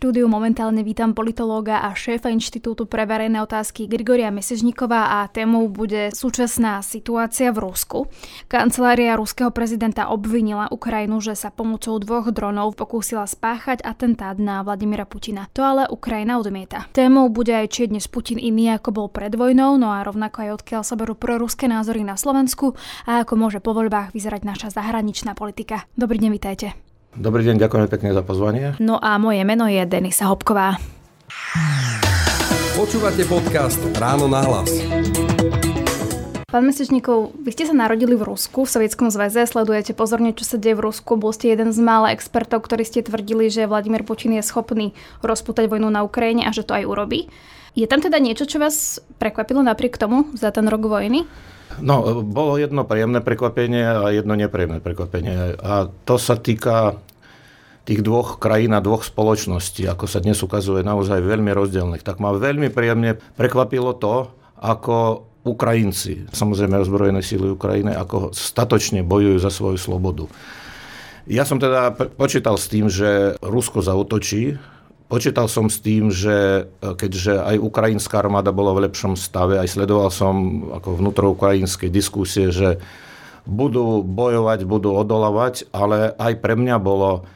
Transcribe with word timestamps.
štúdiu 0.00 0.32
momentálne 0.32 0.80
vítam 0.80 1.12
politológa 1.12 1.84
a 1.84 1.92
šéfa 1.92 2.32
Inštitútu 2.32 2.88
pre 2.88 3.04
verejné 3.04 3.36
otázky 3.44 3.84
Grigoria 3.84 4.32
Mesežníková 4.32 5.20
a 5.20 5.28
témou 5.28 5.68
bude 5.68 6.08
súčasná 6.16 6.80
situácia 6.80 7.52
v 7.52 7.68
Rusku. 7.68 8.08
Kancelária 8.48 9.12
ruského 9.20 9.52
prezidenta 9.52 10.08
obvinila 10.08 10.72
Ukrajinu, 10.72 11.20
že 11.20 11.36
sa 11.36 11.52
pomocou 11.52 12.00
dvoch 12.00 12.32
dronov 12.32 12.80
pokúsila 12.80 13.28
spáchať 13.28 13.84
atentát 13.84 14.40
na 14.40 14.64
Vladimira 14.64 15.04
Putina. 15.04 15.52
To 15.52 15.68
ale 15.68 15.84
Ukrajina 15.92 16.40
odmieta. 16.40 16.88
Témou 16.96 17.28
bude 17.28 17.52
aj 17.52 17.68
či 17.68 17.92
dnes 17.92 18.08
Putin 18.08 18.40
iný 18.40 18.72
ako 18.72 18.96
bol 18.96 19.12
pred 19.12 19.36
vojnou, 19.36 19.76
no 19.76 19.92
a 19.92 20.00
rovnako 20.00 20.48
aj 20.48 20.64
odkiaľ 20.64 20.80
sa 20.80 20.96
berú 20.96 21.12
proruské 21.12 21.68
názory 21.68 22.08
na 22.08 22.16
Slovensku 22.16 22.72
a 23.04 23.20
ako 23.20 23.36
môže 23.36 23.60
po 23.60 23.76
voľbách 23.76 24.16
vyzerať 24.16 24.48
naša 24.48 24.72
zahraničná 24.72 25.36
politika. 25.36 25.84
Dobrý 25.92 26.16
deň, 26.16 26.32
vitajte. 26.32 26.89
Dobrý 27.10 27.42
deň, 27.42 27.58
ďakujem 27.58 27.90
pekne 27.90 28.14
za 28.14 28.22
pozvanie. 28.22 28.78
No 28.78 28.94
a 28.94 29.18
moje 29.18 29.42
meno 29.42 29.66
je 29.66 29.82
Denisa 29.82 30.30
Hopková. 30.30 30.78
Počúvate 32.78 33.26
podcast 33.26 33.82
Ráno 33.98 34.30
na 34.30 34.46
hlas. 34.46 34.70
Pán 36.50 36.66
Mesečníkov, 36.66 37.34
vy 37.34 37.50
ste 37.50 37.66
sa 37.66 37.74
narodili 37.74 38.14
v 38.14 38.26
Rusku, 38.26 38.62
v 38.62 38.70
Sovietskom 38.70 39.10
zväze, 39.10 39.42
sledujete 39.42 39.94
pozorne, 39.94 40.34
čo 40.34 40.46
sa 40.46 40.58
deje 40.58 40.78
v 40.78 40.86
Rusku. 40.86 41.18
Bol 41.18 41.34
ste 41.34 41.50
jeden 41.50 41.74
z 41.74 41.78
mála 41.82 42.14
expertov, 42.14 42.62
ktorí 42.66 42.86
ste 42.86 43.06
tvrdili, 43.06 43.50
že 43.50 43.66
Vladimír 43.66 44.06
Putin 44.06 44.38
je 44.38 44.46
schopný 44.46 44.94
rozputať 45.22 45.66
vojnu 45.66 45.90
na 45.90 46.06
Ukrajine 46.06 46.46
a 46.46 46.54
že 46.54 46.62
to 46.62 46.78
aj 46.78 46.86
urobí. 46.86 47.26
Je 47.74 47.86
tam 47.90 48.02
teda 48.02 48.18
niečo, 48.18 48.50
čo 48.50 48.62
vás 48.62 48.98
prekvapilo 49.22 49.62
napriek 49.62 49.98
tomu 49.98 50.30
za 50.34 50.50
ten 50.50 50.66
rok 50.66 50.86
vojny? 50.86 51.26
No, 51.78 52.26
bolo 52.26 52.58
jedno 52.58 52.82
príjemné 52.82 53.22
prekvapenie 53.22 53.86
a 53.86 54.10
jedno 54.10 54.34
nepríjemné 54.34 54.82
prekvapenie. 54.82 55.54
A 55.62 55.86
to 56.02 56.18
sa 56.18 56.34
týka 56.34 56.98
tých 57.86 58.02
dvoch 58.02 58.42
krajín 58.42 58.74
a 58.74 58.82
dvoch 58.82 59.06
spoločností, 59.06 59.86
ako 59.86 60.10
sa 60.10 60.18
dnes 60.18 60.42
ukazuje 60.42 60.82
naozaj 60.82 61.22
veľmi 61.22 61.54
rozdielnych. 61.54 62.02
Tak 62.02 62.18
ma 62.18 62.34
veľmi 62.34 62.68
príjemne 62.74 63.22
prekvapilo 63.38 63.94
to, 63.96 64.34
ako 64.60 65.26
Ukrajinci, 65.40 66.28
samozrejme 66.36 66.84
ozbrojené 66.84 67.24
síly 67.24 67.56
Ukrajiny, 67.56 67.96
ako 67.96 68.36
statočne 68.36 69.00
bojujú 69.00 69.40
za 69.40 69.48
svoju 69.48 69.80
slobodu. 69.80 70.28
Ja 71.24 71.48
som 71.48 71.56
teda 71.56 71.96
počítal 71.96 72.60
s 72.60 72.68
tým, 72.68 72.92
že 72.92 73.40
Rusko 73.40 73.80
zautočí, 73.80 74.60
Počítal 75.10 75.50
som 75.50 75.66
s 75.66 75.82
tým, 75.82 76.14
že 76.14 76.70
e, 76.70 76.94
keďže 76.94 77.42
aj 77.42 77.56
ukrajinská 77.58 78.22
armáda 78.22 78.54
bola 78.54 78.70
v 78.78 78.86
lepšom 78.86 79.18
stave, 79.18 79.58
aj 79.58 79.74
sledoval 79.74 80.06
som 80.14 80.70
ako 80.70 81.02
vnútroukrajinské 81.02 81.90
diskusie, 81.90 82.54
že 82.54 82.78
budú 83.42 84.06
bojovať, 84.06 84.62
budú 84.62 84.94
odolávať, 84.94 85.66
ale 85.74 86.14
aj 86.14 86.38
pre 86.38 86.54
mňa 86.54 86.78
bolo 86.78 87.26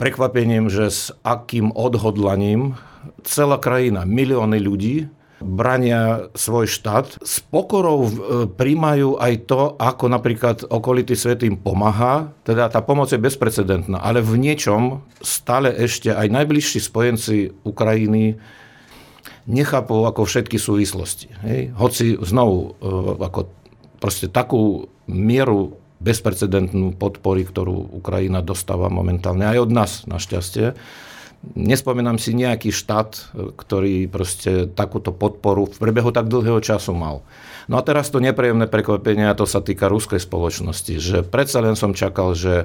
prekvapením, 0.00 0.72
že 0.72 0.88
s 0.88 1.12
akým 1.20 1.76
odhodlaním 1.76 2.80
celá 3.20 3.60
krajina, 3.60 4.08
milióny 4.08 4.58
ľudí, 4.64 4.96
brania 5.44 6.32
svoj 6.32 6.66
štát. 6.66 7.20
S 7.20 7.44
pokorou 7.44 8.08
e, 8.08 8.10
príjmajú 8.48 9.20
aj 9.20 9.34
to, 9.44 9.76
ako 9.76 10.08
napríklad 10.08 10.64
okolitý 10.66 11.12
svet 11.14 11.44
im 11.44 11.60
pomáha. 11.60 12.32
Teda 12.42 12.72
tá 12.72 12.80
pomoc 12.80 13.12
je 13.12 13.20
bezprecedentná, 13.20 14.00
ale 14.00 14.24
v 14.24 14.40
niečom 14.40 15.04
stále 15.20 15.70
ešte 15.76 16.10
aj 16.10 16.32
najbližší 16.32 16.80
spojenci 16.80 17.52
Ukrajiny 17.62 18.40
nechápu 19.44 20.08
ako 20.08 20.24
všetky 20.24 20.56
súvislosti. 20.56 21.28
Hej? 21.44 21.60
Hoci 21.76 22.16
znovu 22.24 22.80
e, 22.80 22.88
ako 23.20 23.40
proste 24.00 24.32
takú 24.32 24.88
mieru 25.04 25.76
bezprecedentnú 26.00 26.96
podpory, 26.96 27.48
ktorú 27.48 27.96
Ukrajina 27.96 28.44
dostáva 28.44 28.92
momentálne 28.92 29.48
aj 29.48 29.58
od 29.64 29.70
nás, 29.72 29.92
našťastie, 30.04 30.76
Nespomínam 31.52 32.16
si 32.16 32.32
nejaký 32.32 32.72
štát, 32.72 33.36
ktorý 33.60 34.08
proste 34.08 34.64
takúto 34.72 35.12
podporu 35.12 35.68
v 35.68 35.76
priebehu 35.76 36.08
tak 36.08 36.32
dlhého 36.32 36.64
času 36.64 36.96
mal. 36.96 37.20
No 37.68 37.76
a 37.76 37.84
teraz 37.84 38.08
to 38.08 38.24
nepríjemné 38.24 38.64
prekvapenie, 38.64 39.28
a 39.28 39.36
to 39.36 39.44
sa 39.44 39.60
týka 39.60 39.92
ruskej 39.92 40.24
spoločnosti, 40.24 40.96
že 40.96 41.20
predsa 41.20 41.60
len 41.60 41.76
som 41.76 41.92
čakal, 41.92 42.32
že 42.32 42.64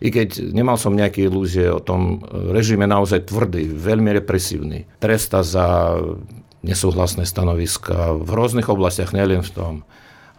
i 0.00 0.08
keď 0.08 0.54
nemal 0.54 0.78
som 0.80 0.94
nejaké 0.94 1.26
ilúzie 1.26 1.68
o 1.68 1.82
tom 1.82 2.22
režime 2.32 2.86
naozaj 2.88 3.28
tvrdý, 3.28 3.68
veľmi 3.68 4.14
represívny, 4.22 4.86
tresta 5.02 5.42
za 5.42 5.98
nesúhlasné 6.62 7.26
stanoviska 7.26 8.14
v 8.14 8.30
rôznych 8.30 8.70
oblastiach, 8.70 9.14
nielen 9.14 9.42
v 9.42 9.52
tom. 9.54 9.74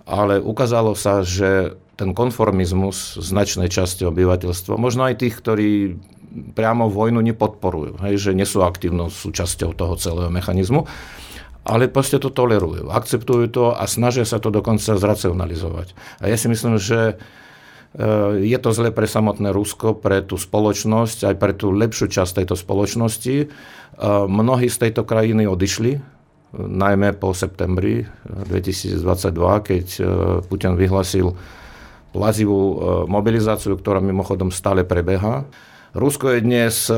Ale 0.10 0.42
ukázalo 0.42 0.98
sa, 0.98 1.22
že 1.22 1.78
ten 2.00 2.16
konformizmus 2.16 3.20
značnej 3.20 3.68
časti 3.68 4.08
obyvateľstva, 4.08 4.80
možno 4.80 5.04
aj 5.06 5.20
tých, 5.20 5.36
ktorí 5.36 6.00
priamo 6.30 6.90
vojnu 6.90 7.22
nepodporujú, 7.26 8.02
hej, 8.06 8.30
že 8.30 8.32
nie 8.38 8.46
sú 8.46 8.62
aktívnou 8.62 9.10
súčasťou 9.10 9.74
toho 9.74 9.98
celého 9.98 10.30
mechanizmu, 10.30 10.86
ale 11.70 11.92
proste 11.92 12.18
to 12.18 12.34
tolerujú, 12.34 12.90
akceptujú 12.90 13.46
to 13.52 13.64
a 13.76 13.84
snažia 13.86 14.24
sa 14.24 14.42
to 14.42 14.50
dokonca 14.50 14.98
zracionalizovať. 14.98 15.94
A 16.24 16.32
ja 16.32 16.38
si 16.40 16.50
myslím, 16.50 16.82
že 16.82 17.14
e, 17.14 18.46
je 18.48 18.58
to 18.58 18.70
zle 18.74 18.90
pre 18.90 19.06
samotné 19.06 19.54
Rusko, 19.54 19.94
pre 19.94 20.26
tú 20.26 20.40
spoločnosť, 20.40 21.30
aj 21.30 21.36
pre 21.38 21.52
tú 21.54 21.70
lepšiu 21.70 22.10
časť 22.10 22.42
tejto 22.42 22.56
spoločnosti. 22.58 23.36
E, 23.44 23.48
mnohí 24.26 24.66
z 24.66 24.90
tejto 24.90 25.06
krajiny 25.06 25.46
odišli, 25.46 26.02
najmä 26.58 27.14
po 27.22 27.38
septembri 27.38 28.10
2022, 28.26 29.06
keď 29.62 29.86
e, 30.00 30.02
Putin 30.50 30.74
vyhlasil 30.74 31.38
plazivú 32.10 32.82
mobilizáciu, 33.06 33.78
ktorá 33.78 34.02
mimochodom 34.02 34.50
stále 34.50 34.82
prebieha. 34.82 35.46
Rusko 35.98 36.38
je 36.38 36.46
dnes 36.46 36.76
e, 36.86 36.94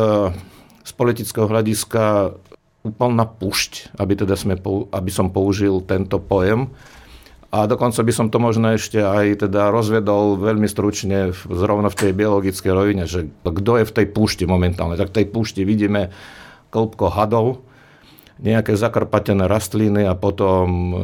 z 0.84 0.92
politického 1.00 1.48
hľadiska 1.48 2.36
úplná 2.84 3.24
pušť, 3.24 3.96
aby, 3.96 4.20
teda 4.20 4.36
sme, 4.36 4.60
aby 4.92 5.12
som 5.14 5.32
použil 5.32 5.80
tento 5.88 6.20
pojem. 6.20 6.68
A 7.52 7.68
dokonca 7.68 8.04
by 8.04 8.12
som 8.16 8.28
to 8.28 8.40
možno 8.40 8.76
ešte 8.76 9.00
aj 9.00 9.48
teda 9.48 9.72
rozvedol 9.72 10.40
veľmi 10.40 10.68
stručne 10.68 11.36
zrovna 11.48 11.92
v 11.92 12.00
tej 12.00 12.12
biologickej 12.16 12.72
rovine, 12.72 13.04
že 13.08 13.28
kto 13.44 13.84
je 13.84 13.86
v 13.88 13.96
tej 13.96 14.08
púšti 14.12 14.44
momentálne. 14.48 14.96
Tak 15.00 15.12
v 15.12 15.18
tej 15.24 15.26
púšti 15.32 15.62
vidíme 15.68 16.12
klbko 16.72 17.12
hadov, 17.12 17.64
nejaké 18.42 18.74
zakrpatené 18.74 19.46
rastliny 19.46 20.10
a 20.10 20.18
potom 20.18 20.66
e, 20.68 20.96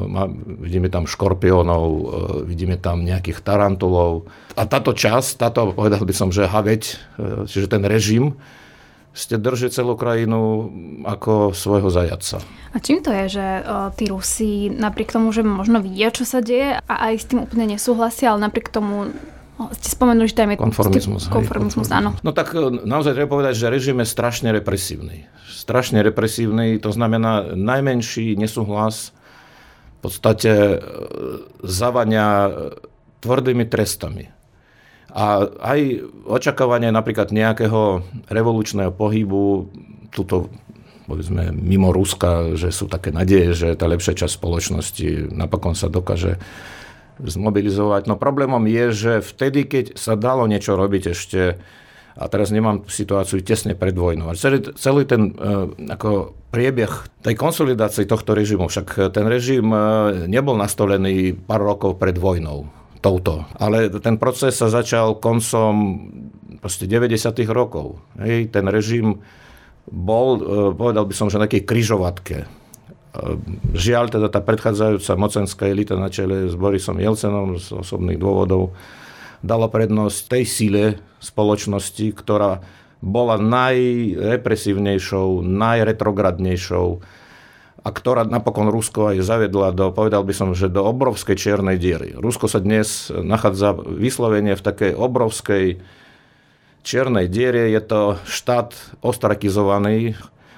vidíme 0.65 0.89
tam 0.89 1.05
škorpiónov, 1.05 1.85
e, 1.85 2.01
vidíme 2.49 2.81
tam 2.81 3.05
nejakých 3.05 3.45
tarantulov. 3.45 4.25
A 4.57 4.65
táto 4.65 4.97
časť, 4.97 5.37
táto 5.37 5.69
povedal 5.77 6.01
by 6.01 6.13
som, 6.17 6.33
že 6.33 6.49
haveť, 6.49 6.83
e, 6.83 6.93
čiže 7.45 7.69
ten 7.69 7.85
režim, 7.85 8.33
ste 9.17 9.41
drží 9.41 9.73
celú 9.73 9.97
krajinu 9.97 10.69
ako 11.01 11.49
svojho 11.49 11.89
zajaca. 11.89 12.37
A 12.73 12.77
čím 12.77 13.01
to 13.01 13.09
je, 13.09 13.41
že 13.41 13.45
tí 13.97 14.05
Rusi 14.13 14.69
napriek 14.69 15.09
tomu, 15.09 15.33
že 15.33 15.41
možno 15.41 15.81
vidia, 15.81 16.13
čo 16.13 16.21
sa 16.21 16.37
deje 16.37 16.77
a 16.77 16.93
aj 17.09 17.13
s 17.17 17.25
tým 17.25 17.41
úplne 17.41 17.65
nesúhlasia, 17.65 18.29
ale 18.29 18.45
napriek 18.45 18.69
tomu 18.69 19.09
ste 19.73 19.89
spomenuli, 19.89 20.29
že 20.29 20.37
tam 20.37 20.53
je 20.53 20.57
konformizmus. 20.61 21.33
Konformizmus, 21.33 21.89
áno. 21.89 22.13
No 22.21 22.29
tak 22.29 22.53
naozaj 22.85 23.17
treba 23.17 23.33
povedať, 23.33 23.57
že 23.57 23.73
režim 23.73 23.97
je 24.01 24.07
strašne 24.07 24.53
represívny 24.53 25.25
strašne 25.67 25.99
represívny, 25.99 26.79
to 26.79 26.95
znamená 26.95 27.51
najmenší 27.51 28.39
nesúhlas 28.39 29.11
v 29.99 29.99
podstate 29.99 30.53
e, 30.53 30.77
zavania 31.59 32.47
e, 32.47 32.51
tvrdými 33.19 33.67
trestami. 33.67 34.31
A 35.11 35.43
aj 35.43 36.07
očakávanie 36.23 36.87
napríklad 36.93 37.35
nejakého 37.35 38.05
revolučného 38.31 38.95
pohybu, 38.95 39.67
tuto 40.15 40.47
povedzme 41.03 41.51
mimo 41.51 41.91
Ruska, 41.91 42.55
že 42.55 42.71
sú 42.71 42.87
také 42.87 43.11
nadeje, 43.11 43.51
že 43.51 43.75
tá 43.75 43.91
lepšia 43.91 44.13
časť 44.13 44.39
spoločnosti 44.39 45.35
napokon 45.35 45.75
sa 45.75 45.91
dokáže 45.91 46.39
zmobilizovať. 47.21 48.05
No 48.05 48.15
problémom 48.19 48.61
je, 48.69 48.85
že 48.93 49.13
vtedy, 49.25 49.65
keď 49.65 49.85
sa 49.97 50.13
dalo 50.13 50.45
niečo 50.45 50.77
robiť 50.77 51.03
ešte 51.13 51.41
a 52.17 52.25
teraz 52.33 52.49
nemám 52.49 52.89
situáciu 52.89 53.45
tesne 53.45 53.77
pred 53.77 53.93
vojnou. 53.93 54.33
Celý, 54.33 54.73
celý 54.73 55.05
ten 55.05 55.37
uh, 55.37 55.69
ako 55.69 56.33
priebeh 56.49 56.89
tej 57.21 57.37
konsolidácie 57.37 58.09
tohto 58.09 58.33
režimu, 58.33 58.65
však 58.65 59.13
ten 59.13 59.25
režim 59.29 59.69
uh, 59.69 60.25
nebol 60.25 60.57
nastolený 60.57 61.37
pár 61.37 61.61
rokov 61.61 62.01
pred 62.01 62.17
vojnou 62.17 62.65
touto. 63.05 63.45
Ale 63.61 63.93
ten 64.01 64.17
proces 64.17 64.57
sa 64.57 64.73
začal 64.73 65.21
koncom 65.21 66.09
proste 66.57 66.89
90. 66.89 67.13
rokov. 67.53 68.01
Hej, 68.17 68.49
ten 68.49 68.65
režim 68.65 69.21
bol, 69.85 70.41
uh, 70.41 70.73
povedal 70.73 71.05
by 71.05 71.13
som, 71.13 71.29
že 71.29 71.37
na 71.37 71.45
takej 71.45 71.69
kryžovatke. 71.69 72.37
Žiaľ, 73.73 74.05
teda 74.13 74.29
tá 74.29 74.37
predchádzajúca 74.43 75.13
mocenská 75.17 75.65
elita 75.65 75.97
na 75.97 76.09
čele 76.13 76.49
s 76.49 76.53
Borisom 76.53 77.01
Jelcenom 77.01 77.57
z 77.57 77.73
osobných 77.73 78.21
dôvodov 78.21 78.77
dala 79.41 79.65
prednosť 79.69 80.29
tej 80.29 80.45
síle 80.45 80.99
spoločnosti, 81.21 82.13
ktorá 82.13 82.61
bola 83.01 83.37
najrepresívnejšou, 83.37 85.41
najretrogradnejšou 85.45 86.87
a 87.85 87.89
ktorá 87.93 88.25
napokon 88.25 88.73
Rusko 88.73 89.13
aj 89.13 89.21
zavedla 89.21 89.71
do, 89.71 89.93
povedal 89.93 90.25
by 90.25 90.33
som, 90.33 90.57
že 90.57 90.67
do 90.67 90.83
obrovskej 90.83 91.37
čiernej 91.37 91.77
diery. 91.77 92.17
Rusko 92.17 92.49
sa 92.49 92.59
dnes 92.59 93.13
nachádza 93.13 93.77
vyslovene 93.77 94.57
v 94.57 94.65
takej 94.65 94.97
obrovskej 94.97 95.77
čiernej 96.81 97.29
diere, 97.29 97.69
je 97.69 97.81
to 97.83 98.17
štát 98.25 98.73
ostrakizovaný 99.05 100.17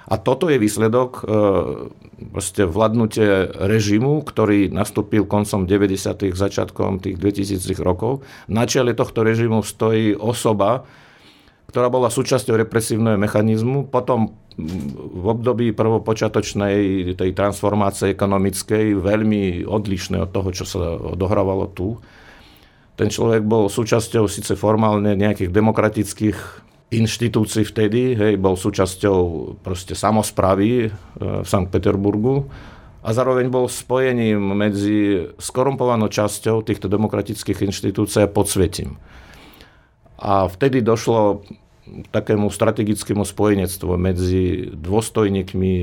a 0.10 0.18
toto 0.18 0.50
je 0.50 0.58
výsledok 0.58 1.22
e, 1.22 2.66
vládnutie 2.66 3.54
režimu, 3.54 4.26
ktorý 4.26 4.74
nastúpil 4.74 5.30
koncom 5.30 5.70
90. 5.70 6.34
začiatkom 6.34 6.98
tých 6.98 7.22
2000 7.22 7.78
rokov. 7.86 8.26
Na 8.50 8.66
čele 8.66 8.98
tohto 8.98 9.22
režimu 9.22 9.62
stojí 9.62 10.18
osoba, 10.18 10.90
ktorá 11.70 11.94
bola 11.94 12.10
súčasťou 12.10 12.58
represívneho 12.58 13.22
mechanizmu. 13.22 13.86
Potom 13.94 14.34
v 14.60 15.26
období 15.30 15.72
prvopočiatočnej 15.78 17.14
tej 17.14 17.32
transformácie 17.38 18.10
ekonomickej, 18.18 18.98
veľmi 18.98 19.64
odlišné 19.70 20.26
od 20.26 20.34
toho, 20.34 20.50
čo 20.50 20.66
sa 20.66 20.98
odohrávalo 20.98 21.70
tu. 21.70 22.02
Ten 22.98 23.08
človek 23.08 23.46
bol 23.46 23.70
súčasťou 23.72 24.28
síce 24.28 24.58
formálne 24.58 25.16
nejakých 25.16 25.54
demokratických 25.54 26.38
inštitúcií 26.90 27.66
vtedy, 27.70 28.18
hej, 28.18 28.34
bol 28.42 28.58
súčasťou 28.58 29.18
proste 29.62 29.94
samozpravy 29.94 30.70
e, 30.86 30.88
v 31.20 31.48
Sankt 31.48 31.70
Peterburgu 31.70 32.50
a 33.06 33.10
zároveň 33.14 33.48
bol 33.48 33.70
spojením 33.70 34.42
medzi 34.58 35.30
skorumpovanou 35.38 36.10
časťou 36.10 36.66
týchto 36.66 36.90
demokratických 36.90 37.70
inštitúcií 37.70 38.26
a 38.26 38.34
podsvetím. 38.34 38.98
A 40.20 40.50
vtedy 40.52 40.84
došlo 40.84 41.46
takému 42.12 42.52
strategickému 42.52 43.24
spojenectvu 43.24 43.96
medzi 43.96 44.68
dôstojníkmi 44.74 45.74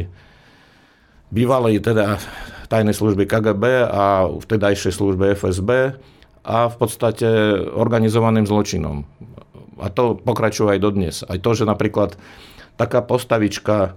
bývalej 1.31 1.83
teda 1.83 2.23
tajnej 2.67 2.95
služby 2.95 3.27
KGB 3.27 3.65
a 3.91 4.27
vtedajšej 4.31 4.93
služby 4.95 5.35
FSB 5.39 5.99
a 6.47 6.59
v 6.71 6.77
podstate 6.79 7.27
organizovaným 7.75 8.47
zločinom. 8.47 9.03
A 9.77 9.93
to 9.93 10.17
pokračuje 10.17 10.77
aj 10.77 10.81
dodnes. 10.81 11.17
Aj 11.25 11.37
to, 11.37 11.51
že 11.53 11.69
napríklad 11.69 12.17
taká 12.77 13.01
postavička, 13.05 13.97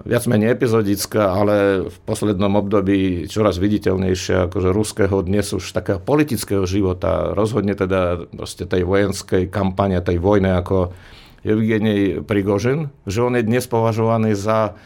viac 0.00 0.24
menej 0.24 0.56
epizodická, 0.56 1.36
ale 1.36 1.84
v 1.88 1.96
poslednom 2.08 2.56
období 2.56 3.28
čoraz 3.28 3.60
viditeľnejšia 3.60 4.48
akože 4.48 4.72
ruského 4.72 5.20
dnes 5.20 5.52
už 5.52 5.76
takého 5.76 6.00
politického 6.00 6.64
života, 6.64 7.36
rozhodne 7.36 7.76
teda 7.76 8.24
tej 8.56 8.82
vojenskej 8.88 9.52
kampane, 9.52 10.00
tej 10.00 10.16
vojne 10.16 10.56
ako 10.56 10.96
Evgenej 11.40 12.24
Prigožin, 12.24 12.92
že 13.08 13.24
on 13.24 13.36
je 13.36 13.44
dnes 13.44 13.64
považovaný 13.64 14.36
za 14.36 14.76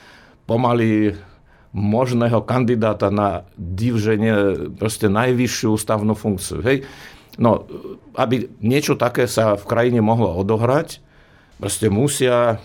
pomaly 0.47 1.19
možného 1.75 2.47
kandidáta 2.47 3.11
na 3.11 3.43
divženie 3.59 4.71
proste 4.79 5.11
najvyššiu 5.11 5.75
ústavnú 5.75 6.15
funkciu. 6.15 6.63
Hej. 6.63 6.87
No, 7.35 7.67
aby 8.15 8.47
niečo 8.63 8.95
také 8.95 9.27
sa 9.27 9.59
v 9.59 9.65
krajine 9.67 9.99
mohlo 9.99 10.31
odohrať, 10.39 11.03
proste 11.59 11.91
musia 11.91 12.63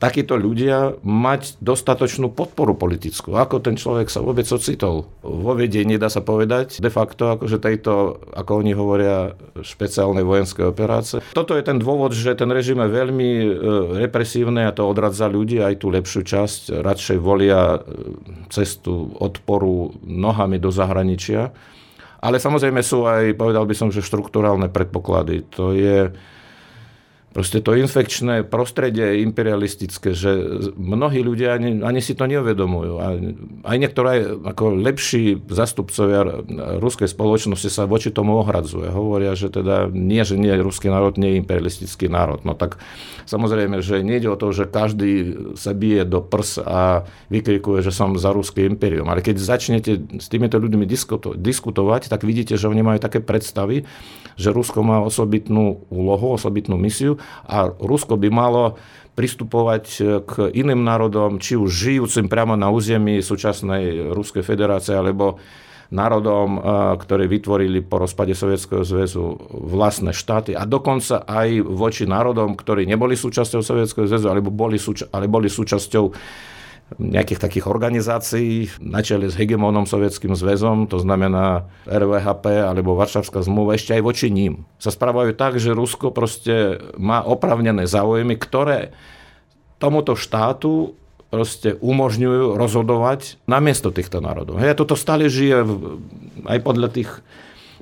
takíto 0.00 0.40
ľudia 0.40 0.96
mať 1.04 1.60
dostatočnú 1.60 2.32
podporu 2.32 2.72
politickú. 2.72 3.36
Ako 3.36 3.60
ten 3.60 3.76
človek 3.76 4.08
sa 4.08 4.24
vôbec 4.24 4.48
ocitol 4.48 5.12
vo 5.20 5.52
vedení, 5.52 6.00
dá 6.00 6.08
sa 6.08 6.24
povedať, 6.24 6.80
de 6.80 6.88
facto 6.88 7.36
akože 7.36 7.60
tejto, 7.60 8.16
ako 8.32 8.64
oni 8.64 8.72
hovoria, 8.72 9.36
špeciálnej 9.60 10.24
vojenskej 10.24 10.72
operácie. 10.72 11.20
Toto 11.36 11.52
je 11.52 11.60
ten 11.60 11.76
dôvod, 11.76 12.16
že 12.16 12.32
ten 12.32 12.48
režim 12.48 12.80
je 12.80 12.88
veľmi 12.88 13.30
e, 13.30 13.48
represívny 14.08 14.64
a 14.64 14.72
to 14.72 14.88
odradza 14.88 15.28
ľudí, 15.28 15.60
aj 15.60 15.84
tú 15.84 15.92
lepšiu 15.92 16.24
časť 16.24 16.80
radšej 16.80 17.18
volia 17.20 17.76
e, 17.76 17.78
cestu 18.48 19.12
odporu 19.20 20.00
nohami 20.00 20.56
do 20.56 20.72
zahraničia. 20.72 21.52
Ale 22.20 22.36
samozrejme 22.36 22.84
sú 22.84 23.08
aj, 23.08 23.32
povedal 23.36 23.64
by 23.64 23.72
som, 23.72 23.88
že 23.88 24.04
štruktúrálne 24.04 24.68
predpoklady. 24.68 25.48
To 25.56 25.72
je 25.72 26.12
Proste 27.30 27.62
to 27.62 27.78
infekčné 27.78 28.42
prostredie 28.42 29.22
imperialistické, 29.22 30.18
že 30.18 30.34
mnohí 30.74 31.22
ľudia 31.22 31.54
ani, 31.54 31.78
ani 31.78 32.02
si 32.02 32.18
to 32.18 32.26
neuvedomujú. 32.26 32.94
A 32.98 33.06
aj 33.70 33.76
niektoré 33.78 34.34
ako 34.42 34.74
lepší 34.74 35.38
zastupcovia 35.46 36.26
ruskej 36.82 37.06
spoločnosti 37.06 37.70
sa 37.70 37.86
voči 37.86 38.10
tomu 38.10 38.34
ohradzuje. 38.42 38.90
Hovoria, 38.90 39.38
že 39.38 39.46
teda 39.46 39.86
nie, 39.94 40.18
že 40.26 40.34
nie 40.34 40.50
ruský 40.58 40.90
národ, 40.90 41.14
nie 41.22 41.38
je 41.38 41.46
imperialistický 41.46 42.10
národ. 42.10 42.42
No 42.42 42.58
tak 42.58 42.82
samozrejme, 43.30 43.78
že 43.78 44.02
nejde 44.02 44.26
o 44.26 44.34
to, 44.34 44.50
že 44.50 44.66
každý 44.66 45.38
sa 45.54 45.70
bije 45.70 46.02
do 46.02 46.26
prs 46.26 46.58
a 46.58 47.06
vykrikuje, 47.30 47.86
že 47.86 47.94
som 47.94 48.10
za 48.18 48.34
ruský 48.34 48.66
imperium. 48.66 49.06
Ale 49.06 49.22
keď 49.22 49.38
začnete 49.38 50.18
s 50.18 50.26
týmito 50.26 50.58
ľuďmi 50.58 50.82
diskutovať, 51.38 52.10
tak 52.10 52.26
vidíte, 52.26 52.58
že 52.58 52.66
oni 52.66 52.82
majú 52.82 52.98
také 52.98 53.22
predstavy, 53.22 53.86
že 54.34 54.50
Rusko 54.50 54.82
má 54.82 54.98
osobitnú 54.98 55.86
úlohu, 55.94 56.34
osobitnú 56.34 56.74
misiu 56.74 57.19
a 57.46 57.70
Rusko 57.70 58.16
by 58.16 58.28
malo 58.32 58.76
pristupovať 59.18 59.84
k 60.24 60.32
iným 60.54 60.80
národom, 60.80 61.36
či 61.36 61.58
už 61.58 61.68
žijúcim 61.68 62.30
priamo 62.30 62.56
na 62.56 62.72
území 62.72 63.20
súčasnej 63.20 64.16
Ruskej 64.16 64.40
federácie, 64.40 64.96
alebo 64.96 65.36
národom, 65.90 66.62
ktoré 67.02 67.26
vytvorili 67.26 67.82
po 67.82 67.98
rozpade 67.98 68.30
Sovietskeho 68.30 68.86
zväzu 68.86 69.34
vlastné 69.50 70.14
štáty 70.14 70.54
a 70.54 70.62
dokonca 70.62 71.26
aj 71.26 71.66
voči 71.66 72.06
národom, 72.06 72.54
ktorí 72.54 72.86
neboli 72.86 73.18
súčasťou 73.18 73.58
Sovietskeho 73.58 74.06
zväzu, 74.06 74.30
alebo 74.30 74.54
boli, 74.54 74.78
súča- 74.78 75.10
ale 75.10 75.26
boli 75.26 75.50
súčasťou 75.50 76.14
nejakých 76.98 77.38
takých 77.38 77.66
organizácií 77.70 78.82
na 78.82 79.04
čele 79.04 79.30
s 79.30 79.38
hegemónom 79.38 79.86
Sovietským 79.86 80.34
zväzom, 80.34 80.90
to 80.90 80.98
znamená 80.98 81.70
RVHP 81.86 82.66
alebo 82.66 82.98
Varšavská 82.98 83.44
zmluva, 83.46 83.78
ešte 83.78 83.94
aj 83.94 84.02
voči 84.02 84.28
ním. 84.32 84.66
Sa 84.82 84.90
správajú 84.90 85.38
tak, 85.38 85.62
že 85.62 85.76
Rusko 85.76 86.10
proste 86.10 86.82
má 86.98 87.22
opravnené 87.22 87.86
záujmy, 87.86 88.34
ktoré 88.34 88.90
tomuto 89.78 90.18
štátu 90.18 90.98
proste 91.30 91.78
umožňujú 91.78 92.58
rozhodovať 92.58 93.38
namiesto 93.46 93.94
týchto 93.94 94.18
národov. 94.18 94.58
Hej, 94.58 94.82
toto 94.82 94.98
stále 94.98 95.30
žije 95.30 95.62
v, 95.62 95.72
aj 96.50 96.58
podľa 96.66 96.88
tých 96.90 97.10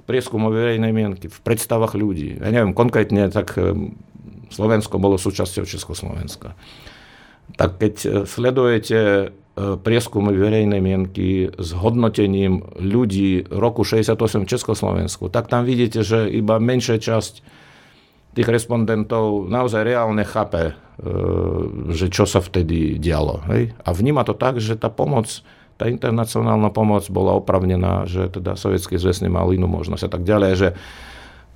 prieskumov 0.05 0.53
verejnej 0.53 0.93
mienky, 0.93 1.33
v 1.33 1.41
predstavách 1.41 1.97
ľudí. 1.97 2.37
Ja 2.37 2.53
neviem, 2.53 2.77
konkrétne, 2.77 3.33
tak 3.33 3.57
eh, 3.57 3.73
Slovensko 4.53 5.01
bolo 5.01 5.17
súčasťou 5.17 5.65
Československa 5.65 6.53
tak 7.57 7.81
keď 7.81 7.95
e, 8.05 8.09
sledujete 8.29 8.99
e, 8.99 9.27
prieskumy 9.79 10.37
verejnej 10.37 10.83
mienky 10.83 11.49
s 11.55 11.71
hodnotením 11.73 12.67
ľudí 12.77 13.49
roku 13.49 13.87
68 13.87 14.45
v 14.45 14.51
Československu, 14.51 15.33
tak 15.33 15.49
tam 15.49 15.65
vidíte, 15.65 16.05
že 16.05 16.29
iba 16.29 16.61
menšia 16.61 17.01
časť 17.01 17.41
tých 18.37 18.49
respondentov 18.49 19.49
naozaj 19.49 19.83
reálne 19.83 20.23
chápe, 20.23 20.71
e, 20.71 20.75
že 21.97 22.13
čo 22.13 22.29
sa 22.29 22.45
vtedy 22.45 23.01
dialo. 23.01 23.41
Hej? 23.49 23.73
A 23.83 23.91
vníma 23.97 24.23
to 24.29 24.37
tak, 24.37 24.61
že 24.61 24.77
tá 24.77 24.93
pomoc, 24.93 25.31
tá 25.81 25.89
internacionálna 25.89 26.69
pomoc 26.75 27.07
bola 27.09 27.39
opravnená, 27.39 28.05
že 28.05 28.29
teda 28.29 28.59
Sovietský 28.59 28.99
zväz 29.01 29.25
nemal 29.25 29.49
inú 29.55 29.71
možnosť 29.71 30.05
a 30.05 30.11
tak 30.11 30.23
ďalej, 30.27 30.53
že 30.59 30.69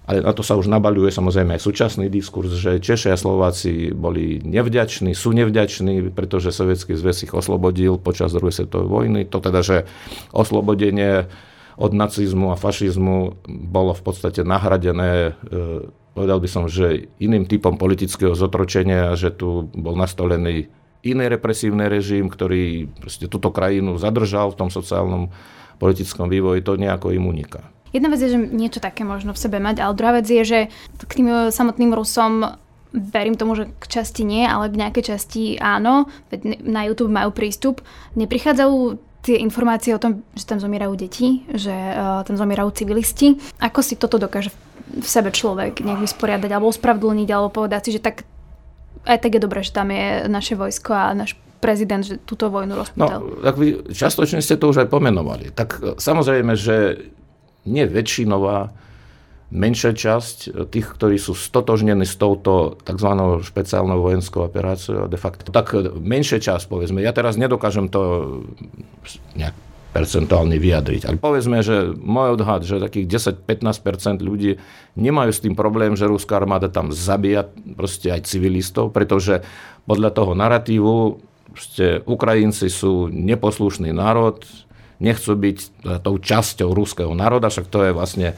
ale 0.02 0.18
na 0.18 0.34
to 0.34 0.42
sa 0.42 0.58
už 0.58 0.66
nabaľuje 0.66 1.14
samozrejme 1.14 1.54
aj 1.54 1.62
súčasný 1.62 2.10
diskurs, 2.10 2.50
že 2.58 2.82
Češi 2.82 3.14
a 3.14 3.16
Slováci 3.16 3.94
boli 3.94 4.42
nevďační, 4.42 5.14
sú 5.14 5.30
nevďační, 5.30 6.10
pretože 6.10 6.50
Sovietský 6.50 6.98
zväz 6.98 7.22
ich 7.22 7.32
oslobodil 7.32 8.02
počas 8.02 8.34
druhej 8.34 8.50
svetovej 8.50 8.90
vojny. 8.90 9.20
To 9.30 9.38
teda, 9.38 9.62
že 9.62 9.86
oslobodenie 10.34 11.30
od 11.78 11.94
nacizmu 11.94 12.50
a 12.50 12.58
fašizmu 12.58 13.46
bolo 13.46 13.94
v 13.94 14.02
podstate 14.02 14.42
nahradené, 14.42 15.38
e, 15.38 15.86
povedal 16.12 16.38
by 16.42 16.48
som, 16.50 16.64
že 16.66 17.08
iným 17.22 17.46
typom 17.46 17.78
politického 17.78 18.34
zotročenia, 18.34 19.14
že 19.14 19.30
tu 19.32 19.70
bol 19.70 19.94
nastolený 19.94 20.68
iný 21.02 21.24
represívny 21.26 21.90
režim, 21.90 22.30
ktorý 22.30 22.90
túto 23.26 23.50
krajinu 23.50 23.98
zadržal 23.98 24.54
v 24.54 24.58
tom 24.66 24.70
sociálnom 24.70 25.34
politickom 25.82 26.30
vývoji, 26.30 26.62
to 26.62 26.78
nejako 26.78 27.10
im 27.10 27.26
uniká. 27.26 27.71
Jedna 27.92 28.08
vec 28.08 28.20
je, 28.24 28.32
že 28.32 28.38
niečo 28.40 28.80
také 28.80 29.04
možno 29.04 29.36
v 29.36 29.42
sebe 29.44 29.60
mať, 29.60 29.84
ale 29.84 29.96
druhá 29.96 30.12
vec 30.16 30.26
je, 30.26 30.42
že 30.42 30.60
k 30.96 31.12
tým 31.12 31.52
samotným 31.52 31.92
Rusom 31.92 32.56
verím 32.92 33.36
tomu, 33.36 33.56
že 33.56 33.72
k 33.80 33.84
časti 34.00 34.24
nie, 34.24 34.44
ale 34.44 34.68
k 34.68 34.80
nejakej 34.80 35.16
časti 35.16 35.56
áno, 35.56 36.08
veď 36.28 36.60
na 36.64 36.84
YouTube 36.84 37.12
majú 37.12 37.32
prístup. 37.32 37.80
Neprichádzajú 38.16 39.00
tie 39.22 39.38
informácie 39.40 39.94
o 39.94 40.02
tom, 40.02 40.26
že 40.34 40.44
tam 40.44 40.58
zomierajú 40.58 40.92
deti, 40.98 41.46
že 41.48 41.72
uh, 41.72 42.20
tam 42.26 42.36
zomierajú 42.36 42.74
civilisti. 42.74 43.38
Ako 43.62 43.80
si 43.80 43.94
toto 43.96 44.18
dokáže 44.18 44.50
v 44.92 45.08
sebe 45.08 45.32
človek 45.32 45.80
nejak 45.80 46.04
vysporiadať 46.04 46.50
alebo 46.52 46.68
ospravedlniť 46.68 47.28
alebo 47.32 47.48
povedať 47.48 47.80
si, 47.88 47.90
že 47.96 48.04
tak 48.04 48.26
aj 49.06 49.18
tak 49.18 49.34
je 49.34 49.40
dobré, 49.40 49.64
že 49.64 49.72
tam 49.74 49.88
je 49.90 50.26
naše 50.30 50.54
vojsko 50.54 50.90
a 50.94 51.16
náš 51.16 51.34
prezident, 51.62 52.02
že 52.02 52.18
túto 52.18 52.50
vojnu 52.50 52.74
rozputal. 52.74 53.22
No, 53.22 53.38
tak 53.38 53.54
vy 53.54 53.94
častočne 53.94 54.42
ste 54.42 54.58
to 54.58 54.74
už 54.74 54.86
aj 54.86 54.88
pomenovali. 54.90 55.54
Tak 55.54 55.98
samozrejme, 56.02 56.58
že 56.58 57.06
nie 57.68 57.84
väčšinová, 57.86 58.74
menšia 59.52 59.92
časť 59.92 60.64
tých, 60.72 60.86
ktorí 60.96 61.20
sú 61.20 61.36
stotožnení 61.36 62.08
s 62.08 62.16
touto 62.16 62.80
tzv. 62.88 63.10
špeciálnou 63.44 64.00
vojenskou 64.00 64.48
operáciou 64.48 65.06
de 65.06 65.20
facto. 65.20 65.52
Tak 65.52 65.76
menšia 66.00 66.40
časť, 66.40 66.72
povedzme. 66.72 67.04
Ja 67.04 67.12
teraz 67.12 67.36
nedokážem 67.36 67.92
to 67.92 68.00
nejak 69.36 69.52
percentuálne 69.92 70.56
vyjadriť. 70.56 71.04
Ale 71.04 71.20
povedzme, 71.20 71.60
že 71.60 71.92
môj 71.92 72.40
odhad, 72.40 72.64
že 72.64 72.80
takých 72.80 73.36
10-15% 73.44 74.24
ľudí 74.24 74.56
nemajú 74.96 75.30
s 75.36 75.44
tým 75.44 75.52
problém, 75.52 75.92
že 76.00 76.08
ruská 76.08 76.40
armáda 76.40 76.72
tam 76.72 76.88
zabíja 76.88 77.44
proste 77.76 78.08
aj 78.08 78.24
civilistov, 78.24 78.88
pretože 78.88 79.44
podľa 79.84 80.10
toho 80.16 80.32
narratívu 80.32 81.20
Ukrajinci 82.08 82.72
sú 82.72 83.12
neposlušný 83.12 83.92
národ, 83.92 84.40
nechcú 85.02 85.34
byť 85.34 85.58
tou 86.06 86.14
časťou 86.16 86.70
ruského 86.70 87.10
národa, 87.12 87.50
však 87.50 87.66
to 87.66 87.82
je 87.82 87.90
vlastne 87.90 88.28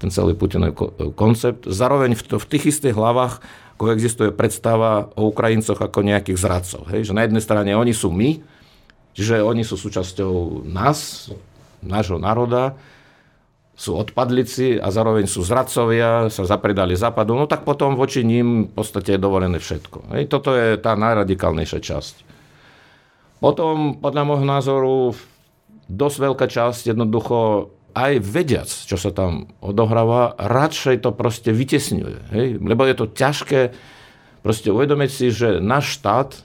ten 0.00 0.08
celý 0.08 0.32
Putinov 0.32 0.72
koncept. 1.14 1.68
Zároveň 1.68 2.16
v, 2.16 2.40
v 2.40 2.46
tých 2.48 2.72
istých 2.72 2.96
hlavách 2.96 3.44
koexistuje 3.76 4.32
predstava 4.32 5.12
o 5.14 5.28
Ukrajincoch 5.28 5.78
ako 5.78 6.00
nejakých 6.00 6.40
zradcov. 6.40 6.82
Hej? 6.90 7.10
Že 7.10 7.16
na 7.16 7.22
jednej 7.28 7.42
strane 7.44 7.70
oni 7.76 7.92
sú 7.92 8.08
my, 8.08 8.40
Čiže 9.14 9.46
oni 9.46 9.62
sú 9.62 9.78
súčasťou 9.78 10.66
nás, 10.66 11.30
nášho 11.78 12.18
národa, 12.18 12.74
sú 13.74 13.94
odpadlici 13.98 14.78
a 14.78 14.90
zároveň 14.90 15.26
sú 15.26 15.42
zradcovia, 15.42 16.30
sa 16.30 16.46
zapredali 16.46 16.94
západu, 16.94 17.34
no 17.34 17.46
tak 17.46 17.66
potom 17.66 17.98
voči 17.98 18.22
ním 18.22 18.70
v 18.70 18.72
podstate 18.74 19.14
je 19.14 19.22
dovolené 19.22 19.58
všetko. 19.58 20.14
Hej, 20.14 20.30
toto 20.30 20.54
je 20.54 20.78
tá 20.78 20.98
najradikálnejšia 20.98 21.80
časť. 21.82 22.14
Potom, 23.42 23.98
podľa 23.98 24.22
môjho 24.26 24.46
názoru, 24.46 24.94
dosť 25.88 26.16
veľká 26.20 26.46
časť 26.48 26.92
jednoducho 26.94 27.70
aj 27.94 28.12
vediac, 28.22 28.66
čo 28.66 28.98
sa 28.98 29.14
tam 29.14 29.46
odohráva, 29.62 30.34
radšej 30.34 31.06
to 31.06 31.14
proste 31.14 31.54
vytesňuje. 31.54 32.18
Hej? 32.34 32.46
Lebo 32.58 32.82
je 32.84 32.94
to 32.98 33.06
ťažké 33.06 33.70
proste 34.42 34.68
uvedomiť 34.74 35.10
si, 35.10 35.26
že 35.30 35.62
náš 35.62 36.02
štát 36.02 36.44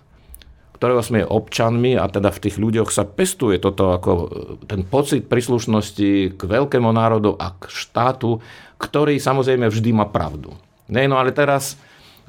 ktorého 0.80 1.04
sme 1.04 1.28
občanmi 1.28 2.00
a 2.00 2.08
teda 2.08 2.32
v 2.32 2.42
tých 2.48 2.56
ľuďoch 2.56 2.88
sa 2.88 3.04
pestuje 3.04 3.60
toto 3.60 3.92
ako 3.92 4.12
e, 4.16 4.26
ten 4.64 4.88
pocit 4.88 5.28
príslušnosti 5.28 6.40
k 6.40 6.42
veľkému 6.42 6.88
národu 6.88 7.36
a 7.36 7.52
k 7.52 7.68
štátu, 7.68 8.40
ktorý 8.80 9.20
samozrejme 9.20 9.68
vždy 9.68 9.92
má 9.92 10.08
pravdu. 10.08 10.56
Nej, 10.88 11.12
no 11.12 11.20
ale 11.20 11.36
teraz 11.36 11.76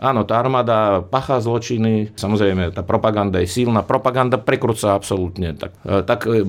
Áno, 0.00 0.24
tá 0.24 0.40
armáda 0.40 1.04
pachá 1.04 1.44
zločiny, 1.44 2.16
samozrejme 2.16 2.72
tá 2.72 2.80
propaganda 2.80 3.36
je 3.44 3.52
silná, 3.52 3.84
propaganda 3.84 4.40
prekrúca 4.40 4.96
absolútne. 4.96 5.52
Tak, 5.52 5.72
e, 5.84 6.00
tak 6.00 6.24
e, 6.24 6.40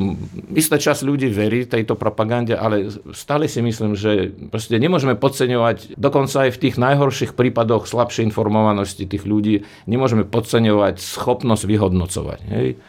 istá 0.56 0.80
časť 0.80 1.04
ľudí 1.04 1.28
verí 1.28 1.68
tejto 1.68 2.00
propagande, 2.00 2.56
ale 2.56 2.88
stále 3.12 3.52
si 3.52 3.60
myslím, 3.60 3.92
že 4.00 4.32
proste 4.48 4.80
nemôžeme 4.80 5.20
podceňovať, 5.20 6.00
dokonca 6.00 6.48
aj 6.48 6.56
v 6.56 6.62
tých 6.64 6.76
najhorších 6.80 7.36
prípadoch 7.36 7.92
slabšej 7.92 8.32
informovanosti 8.32 9.04
tých 9.04 9.28
ľudí, 9.28 9.68
nemôžeme 9.84 10.24
podceňovať 10.24 11.04
schopnosť 11.04 11.68
vyhodnocovať. 11.68 12.40
Hej? 12.56 12.80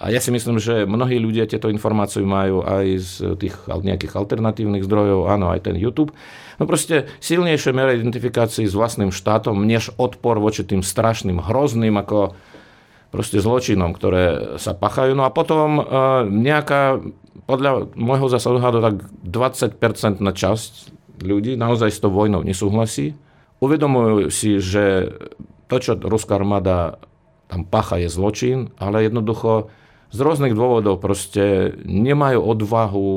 A 0.00 0.08
ja 0.08 0.16
si 0.16 0.32
myslím, 0.32 0.56
že 0.56 0.88
mnohí 0.88 1.20
ľudia 1.20 1.44
tieto 1.44 1.68
informácie 1.68 2.24
majú 2.24 2.64
aj 2.64 2.86
z 2.96 3.12
tých 3.36 3.52
nejakých 3.68 4.16
alternatívnych 4.16 4.88
zdrojov, 4.88 5.28
áno, 5.28 5.52
aj 5.52 5.68
ten 5.68 5.76
YouTube. 5.76 6.16
No 6.56 6.64
proste 6.64 7.04
silnejšie 7.20 7.76
mere 7.76 8.00
identifikácii 8.00 8.64
s 8.64 8.72
vlastným 8.72 9.12
štátom, 9.12 9.60
než 9.60 9.92
odpor 10.00 10.40
voči 10.40 10.64
tým 10.64 10.80
strašným, 10.80 11.44
hrozným 11.44 12.00
ako 12.00 12.32
proste 13.12 13.44
zločinom, 13.44 13.92
ktoré 13.92 14.56
sa 14.56 14.72
pachajú. 14.72 15.12
No 15.12 15.28
a 15.28 15.34
potom 15.34 15.80
e, 15.80 15.82
nejaká, 16.32 17.04
podľa 17.44 17.92
môjho 17.92 18.32
zase 18.32 18.48
tak 18.56 19.04
20% 19.04 20.24
na 20.24 20.32
časť 20.32 20.72
ľudí 21.20 21.60
naozaj 21.60 21.92
s 21.92 22.00
tou 22.00 22.08
vojnou 22.08 22.40
nesúhlasí. 22.40 23.18
Uvedomujú 23.60 24.32
si, 24.32 24.56
že 24.64 25.12
to, 25.68 25.76
čo 25.76 25.92
ruská 26.00 26.40
armáda 26.40 26.96
tam 27.52 27.66
pacha, 27.66 28.00
je 28.00 28.08
zločin, 28.08 28.72
ale 28.80 29.04
jednoducho 29.04 29.68
z 30.10 30.18
rôznych 30.18 30.58
dôvodov 30.58 30.98
proste 30.98 31.74
nemajú 31.86 32.42
odvahu 32.42 33.08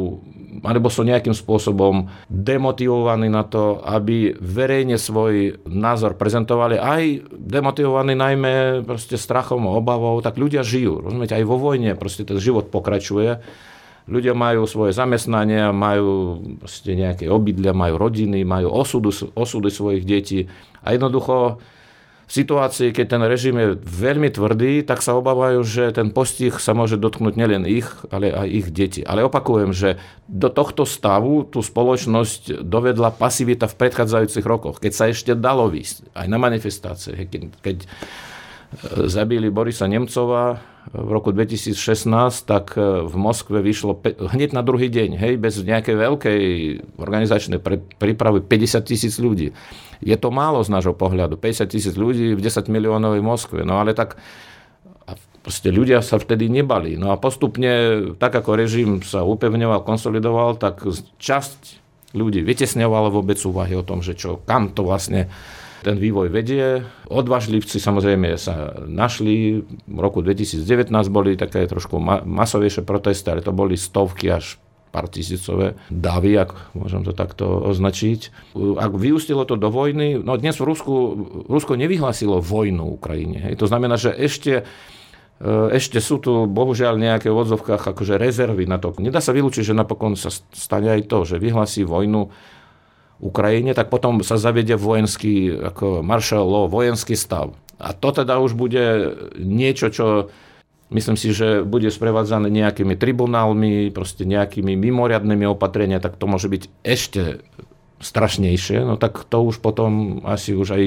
alebo 0.61 0.93
sú 0.93 1.01
nejakým 1.01 1.33
spôsobom 1.33 2.13
demotivovaní 2.29 3.25
na 3.25 3.41
to, 3.41 3.81
aby 3.81 4.37
verejne 4.37 5.01
svoj 5.01 5.65
názor 5.65 6.13
prezentovali, 6.13 6.77
aj 6.77 7.25
demotivovaní 7.33 8.13
najmä 8.13 8.85
proste 8.85 9.17
strachom, 9.17 9.65
obavou, 9.65 10.21
tak 10.21 10.37
ľudia 10.37 10.61
žijú. 10.61 11.01
Rozumiete, 11.01 11.33
aj 11.33 11.49
vo 11.49 11.57
vojne 11.57 11.97
proste 11.97 12.21
ten 12.21 12.37
život 12.37 12.69
pokračuje. 12.69 13.41
Ľudia 14.03 14.35
majú 14.35 14.67
svoje 14.67 14.93
zamestnania, 14.93 15.73
majú 15.73 16.37
proste 16.59 16.93
nejaké 16.93 17.31
obydlia, 17.31 17.73
majú 17.73 17.97
rodiny, 17.97 18.43
majú 18.43 18.69
osudu, 18.69 19.09
osudy 19.33 19.71
svojich 19.71 20.03
detí 20.03 20.45
a 20.83 20.93
jednoducho 20.93 21.63
situácii, 22.33 22.89
keď 22.89 23.05
ten 23.13 23.23
režim 23.29 23.53
je 23.61 23.77
veľmi 23.77 24.33
tvrdý, 24.33 24.81
tak 24.81 25.05
sa 25.05 25.13
obávajú, 25.13 25.61
že 25.61 25.93
ten 25.93 26.09
postih 26.09 26.57
sa 26.57 26.73
môže 26.73 26.97
dotknúť 26.97 27.37
nielen 27.37 27.69
ich, 27.69 27.85
ale 28.09 28.33
aj 28.33 28.47
ich 28.49 28.67
deti. 28.73 29.01
Ale 29.05 29.21
opakujem, 29.21 29.69
že 29.69 30.01
do 30.25 30.49
tohto 30.49 30.81
stavu 30.89 31.45
tú 31.45 31.61
spoločnosť 31.61 32.65
dovedla 32.65 33.13
pasivita 33.13 33.69
v 33.69 33.77
predchádzajúcich 33.77 34.45
rokoch, 34.49 34.81
keď 34.81 34.91
sa 34.97 35.05
ešte 35.13 35.37
dalo 35.37 35.69
výsť 35.69 36.09
aj 36.17 36.25
na 36.25 36.41
manifestácie, 36.41 37.29
keď, 37.29 37.53
keď 37.61 37.77
zabili 39.07 39.53
Borisa 39.53 39.85
Nemcova 39.85 40.59
v 40.91 41.09
roku 41.09 41.31
2016, 41.31 42.43
tak 42.43 42.75
e, 42.75 43.07
v 43.07 43.15
Moskve 43.15 43.63
vyšlo 43.63 44.03
hneď 44.03 44.51
na 44.51 44.61
druhý 44.61 44.91
deň, 44.91 45.15
hej, 45.15 45.33
bez 45.39 45.63
nejakej 45.63 45.95
veľkej 45.95 46.41
organizačnej 46.99 47.63
prípravy 47.97 48.43
50 48.43 48.83
tisíc 48.83 49.15
ľudí. 49.15 49.55
Je 50.03 50.17
to 50.19 50.29
málo 50.29 50.59
z 50.59 50.69
nášho 50.69 50.91
pohľadu. 50.91 51.39
50 51.39 51.71
tisíc 51.71 51.95
ľudí 51.95 52.35
v 52.35 52.41
10 52.43 52.67
miliónovej 52.67 53.23
Moskve. 53.23 53.63
No 53.63 53.79
ale 53.79 53.95
tak 53.95 54.19
proste 55.43 55.71
ľudia 55.71 55.99
sa 55.99 56.19
vtedy 56.19 56.47
nebali. 56.47 56.95
No 56.95 57.11
a 57.11 57.19
postupne, 57.19 57.71
tak 58.15 58.35
ako 58.35 58.55
režim 58.55 59.03
sa 59.03 59.27
upevňoval, 59.27 59.83
konsolidoval, 59.83 60.55
tak 60.55 60.83
časť 61.19 61.83
ľudí 62.15 62.43
vytesňovala 62.43 63.11
vôbec 63.11 63.35
úvahy 63.43 63.75
o 63.75 63.83
tom, 63.83 63.99
že 63.99 64.15
čo, 64.15 64.39
kam 64.47 64.71
to 64.71 64.87
vlastne 64.87 65.27
ten 65.83 65.99
vývoj 65.99 66.31
vedie. 66.31 66.81
Odvážlivci 67.11 67.77
samozrejme 67.77 68.39
sa 68.39 68.71
našli. 68.87 69.59
V 69.67 69.99
roku 69.99 70.23
2019 70.23 70.89
boli 71.11 71.35
také 71.35 71.67
trošku 71.67 71.99
masovejšie 72.23 72.87
protesty, 72.87 73.27
ale 73.27 73.43
to 73.43 73.51
boli 73.51 73.75
stovky 73.75 74.31
až 74.31 74.57
pár 74.93 75.09
tisícové 75.09 75.73
davy, 75.89 76.37
ak 76.37 76.77
môžem 76.77 77.01
to 77.01 77.17
takto 77.17 77.49
označiť. 77.65 78.53
Ak 78.77 78.93
vyústilo 78.93 79.41
to 79.41 79.57
do 79.57 79.73
vojny, 79.73 80.21
no 80.21 80.37
dnes 80.37 80.61
v 80.61 80.69
Rusku, 80.69 80.93
Rusko 81.49 81.73
nevyhlásilo 81.73 82.37
vojnu 82.37 83.01
Ukrajine. 83.01 83.41
Hej. 83.49 83.57
To 83.57 83.65
znamená, 83.65 83.97
že 83.97 84.13
ešte 84.13 84.61
e, 84.61 84.63
ešte 85.73 85.97
sú 85.97 86.21
tu 86.21 86.45
bohužiaľ 86.45 87.01
nejaké 87.01 87.33
v 87.33 87.41
odzovkách 87.41 87.89
akože 87.89 88.21
rezervy 88.21 88.69
na 88.69 88.77
to. 88.77 88.93
Nedá 89.01 89.17
sa 89.17 89.33
vylúčiť, 89.33 89.73
že 89.73 89.73
napokon 89.73 90.13
sa 90.13 90.29
stane 90.53 90.93
aj 90.93 91.09
to, 91.09 91.25
že 91.25 91.41
vyhlasí 91.41 91.81
vojnu 91.89 92.29
Ukrajine, 93.23 93.71
tak 93.71 93.87
potom 93.87 94.19
sa 94.19 94.35
zavedie 94.35 94.75
vojenský, 94.75 95.55
ako 95.71 96.03
maršal 96.03 96.43
law, 96.43 96.67
vojenský 96.67 97.15
stav. 97.15 97.55
A 97.79 97.95
to 97.95 98.11
teda 98.11 98.43
už 98.43 98.59
bude 98.59 99.15
niečo, 99.39 99.87
čo 99.87 100.05
Myslím 100.93 101.17
si, 101.17 101.33
že 101.33 101.65
bude 101.65 101.89
sprevádzané 101.89 102.53
nejakými 102.53 102.93
tribunálmi, 102.93 103.89
proste 103.89 104.29
nejakými 104.29 104.77
mimoriadnými 104.77 105.49
opatrenia, 105.49 105.97
tak 105.97 106.21
to 106.21 106.29
môže 106.29 106.45
byť 106.45 106.69
ešte 106.85 107.41
strašnejšie, 107.97 108.85
no 108.85 108.99
tak 109.01 109.25
to 109.25 109.41
už 109.41 109.57
potom 109.57 110.21
asi 110.21 110.53
už 110.53 110.77
aj 110.77 110.83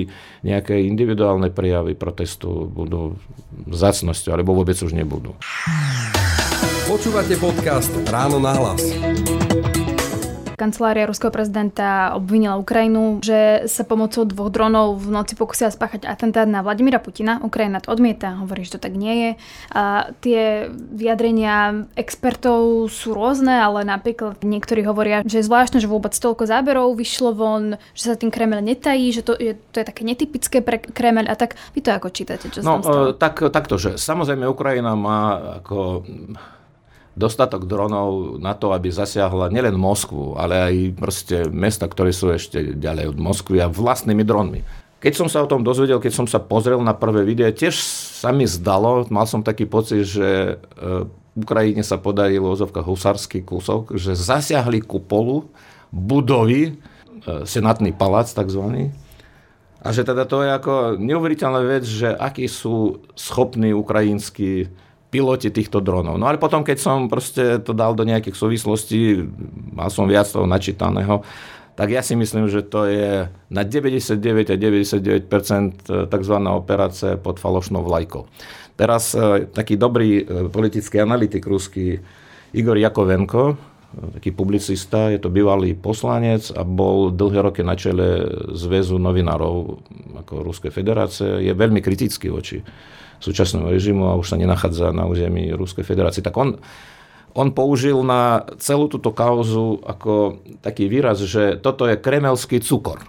nejaké 0.46 0.86
individuálne 0.86 1.50
prejavy 1.50 1.98
protestu 1.98 2.70
budú 2.70 3.18
zácnosťou, 3.66 4.30
alebo 4.30 4.54
vôbec 4.54 4.78
už 4.78 4.94
nebudú. 4.94 5.34
Počúvate 6.86 7.34
podcast 7.42 7.90
Ráno 8.06 8.38
na 8.38 8.54
hlas. 8.54 8.94
Kancelária 10.56 11.04
ruského 11.04 11.28
prezidenta 11.28 12.16
obvinila 12.16 12.56
Ukrajinu, 12.56 13.20
že 13.20 13.68
sa 13.68 13.84
pomocou 13.84 14.24
dvoch 14.24 14.48
dronov 14.48 15.04
v 15.04 15.12
noci 15.12 15.36
pokusila 15.36 15.68
spáchať 15.68 16.08
atentát 16.08 16.48
na 16.48 16.64
Vladimira 16.64 16.96
Putina. 16.96 17.36
Ukrajina 17.44 17.84
to 17.84 17.92
odmieta, 17.92 18.40
hovorí, 18.40 18.64
že 18.64 18.80
to 18.80 18.88
tak 18.88 18.96
nie 18.96 19.14
je. 19.14 19.30
A 19.76 20.10
tie 20.24 20.72
vyjadrenia 20.72 21.86
expertov 21.92 22.88
sú 22.88 23.12
rôzne, 23.12 23.52
ale 23.52 23.84
napríklad 23.84 24.40
niektorí 24.40 24.80
hovoria, 24.88 25.20
že 25.28 25.44
je 25.44 25.48
zvláštne, 25.48 25.78
že 25.78 25.92
vôbec 25.92 26.16
toľko 26.16 26.48
záberov 26.48 26.96
vyšlo 26.96 27.36
von, 27.36 27.76
že 27.92 28.08
sa 28.08 28.16
tým 28.16 28.32
Kreml 28.32 28.64
netají, 28.64 29.12
že 29.12 29.20
to 29.20 29.36
je, 29.36 29.60
to 29.70 29.84
je 29.84 29.86
také 29.86 30.02
netypické 30.08 30.64
pre 30.64 30.80
Kreml. 30.80 31.28
A 31.28 31.36
tak 31.36 31.60
vy 31.76 31.84
to 31.84 31.92
ako 31.92 32.08
čítate? 32.08 32.48
Čo 32.48 32.64
no, 32.64 32.80
e, 32.80 33.12
tak, 33.12 33.44
takto, 33.52 33.76
že 33.76 34.00
samozrejme 34.00 34.48
Ukrajina 34.48 34.96
má 34.96 35.60
ako 35.60 36.08
dostatok 37.16 37.64
dronov 37.64 38.36
na 38.36 38.52
to, 38.52 38.76
aby 38.76 38.92
zasiahla 38.92 39.48
nielen 39.48 39.80
Moskvu, 39.80 40.36
ale 40.36 40.54
aj 40.60 40.74
proste 41.00 41.36
mesta, 41.48 41.88
ktoré 41.88 42.12
sú 42.12 42.30
ešte 42.30 42.76
ďalej 42.76 43.16
od 43.16 43.18
Moskvy 43.18 43.64
a 43.64 43.72
vlastnými 43.72 44.22
dronmi. 44.22 44.60
Keď 45.00 45.12
som 45.16 45.28
sa 45.28 45.40
o 45.40 45.50
tom 45.50 45.64
dozvedel, 45.64 45.96
keď 45.96 46.12
som 46.12 46.26
sa 46.28 46.40
pozrel 46.40 46.80
na 46.84 46.92
prvé 46.92 47.24
videá, 47.24 47.48
tiež 47.52 47.76
sa 48.20 48.32
mi 48.36 48.44
zdalo, 48.44 49.08
mal 49.08 49.24
som 49.24 49.40
taký 49.40 49.64
pocit, 49.64 50.04
že 50.04 50.56
e, 50.56 50.84
Ukrajine 51.36 51.84
sa 51.84 52.00
podarilo 52.00 52.52
ozovka 52.52 52.80
husársky 52.80 53.44
kúsok, 53.44 53.96
že 53.96 54.16
zasiahli 54.16 54.84
kupolu 54.84 55.48
budovy 55.92 56.80
senátny 57.44 57.90
palác 57.90 58.30
takzvaný. 58.30 58.94
A 59.82 59.94
že 59.94 60.02
teda 60.02 60.26
to 60.26 60.42
je 60.42 60.50
ako 60.50 60.98
neuveriteľná 60.98 61.62
vec, 61.62 61.84
že 61.86 62.10
akí 62.10 62.50
sú 62.50 63.06
schopní 63.14 63.70
ukrajinskí 63.70 64.66
piloti 65.16 65.48
týchto 65.48 65.80
dronov. 65.80 66.20
No 66.20 66.28
ale 66.28 66.36
potom, 66.36 66.60
keď 66.60 66.76
som 66.76 67.08
proste 67.08 67.56
to 67.64 67.72
dal 67.72 67.96
do 67.96 68.04
nejakých 68.04 68.36
súvislostí, 68.36 69.24
mal 69.72 69.88
som 69.88 70.04
viac 70.04 70.28
toho 70.28 70.44
načítaného, 70.44 71.24
tak 71.72 71.88
ja 71.88 72.04
si 72.04 72.12
myslím, 72.12 72.52
že 72.52 72.60
to 72.68 72.84
je 72.84 73.32
na 73.48 73.62
99 73.64 74.52
a 74.52 74.56
99% 74.60 75.28
tzv. 75.88 76.36
operácia 76.52 77.16
pod 77.16 77.40
falošnou 77.40 77.80
vlajkou. 77.80 78.28
Teraz 78.76 79.16
e, 79.16 79.48
taký 79.48 79.80
dobrý 79.80 80.20
e, 80.20 80.52
politický 80.52 81.00
analytik 81.00 81.48
ruský 81.48 81.96
Igor 82.52 82.76
Jakovenko, 82.76 83.56
taký 84.20 84.36
publicista, 84.36 85.08
je 85.08 85.20
to 85.20 85.32
bývalý 85.32 85.72
poslanec 85.72 86.52
a 86.52 86.60
bol 86.64 87.08
dlhé 87.08 87.40
roky 87.40 87.64
na 87.64 87.72
čele 87.72 88.28
Zväzu 88.52 89.00
novinárov 89.00 89.80
ako 90.24 90.44
Ruskej 90.44 90.72
federácie. 90.72 91.48
Je 91.48 91.52
veľmi 91.56 91.80
kritický 91.80 92.28
voči 92.28 92.60
súčasnému 93.20 93.68
režimu 93.68 94.08
a 94.10 94.18
už 94.18 94.34
sa 94.34 94.36
nenachádza 94.40 94.92
na 94.92 95.06
území 95.08 95.52
Ruskej 95.54 95.84
federácie. 95.84 96.24
Tak 96.24 96.36
on 96.36 96.60
on 97.36 97.52
použil 97.52 98.00
na 98.00 98.48
celú 98.56 98.88
túto 98.88 99.12
kauzu 99.12 99.84
ako 99.84 100.40
taký 100.64 100.88
výraz, 100.88 101.20
že 101.20 101.60
toto 101.60 101.84
je 101.84 102.00
kremelský 102.00 102.64
cukor. 102.64 103.04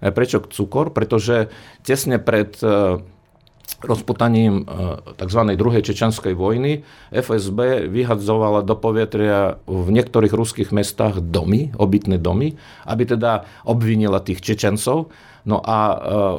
Prečo 0.00 0.40
cukor? 0.48 0.96
Pretože 0.96 1.52
tesne 1.84 2.16
pred 2.16 2.56
e, 2.64 2.96
rozputaním 3.84 4.64
e, 4.64 5.14
tzv. 5.20 5.40
druhej 5.52 5.84
čečanskej 5.84 6.32
vojny 6.32 6.80
FSB 7.12 7.92
vyhadzovala 7.92 8.64
do 8.64 8.72
povetria 8.72 9.60
v 9.68 9.88
niektorých 9.92 10.32
ruských 10.32 10.70
mestách 10.72 11.20
domy, 11.20 11.76
obytné 11.76 12.16
domy, 12.16 12.56
aby 12.88 13.04
teda 13.04 13.44
obvinila 13.68 14.24
tých 14.24 14.40
Čečencov. 14.40 15.12
No 15.44 15.60
a 15.60 15.76
e, 15.92 15.96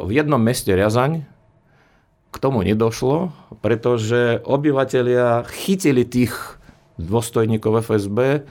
v 0.09 0.11
jednom 0.17 0.41
meste 0.41 0.73
Riazaň 0.73 1.38
k 2.29 2.35
tomu 2.37 2.61
nedošlo, 2.61 3.33
pretože 3.65 4.37
obyvateľia 4.45 5.49
chytili 5.49 6.05
tých 6.05 6.61
dôstojníkov 7.01 7.81
FSB, 7.89 8.45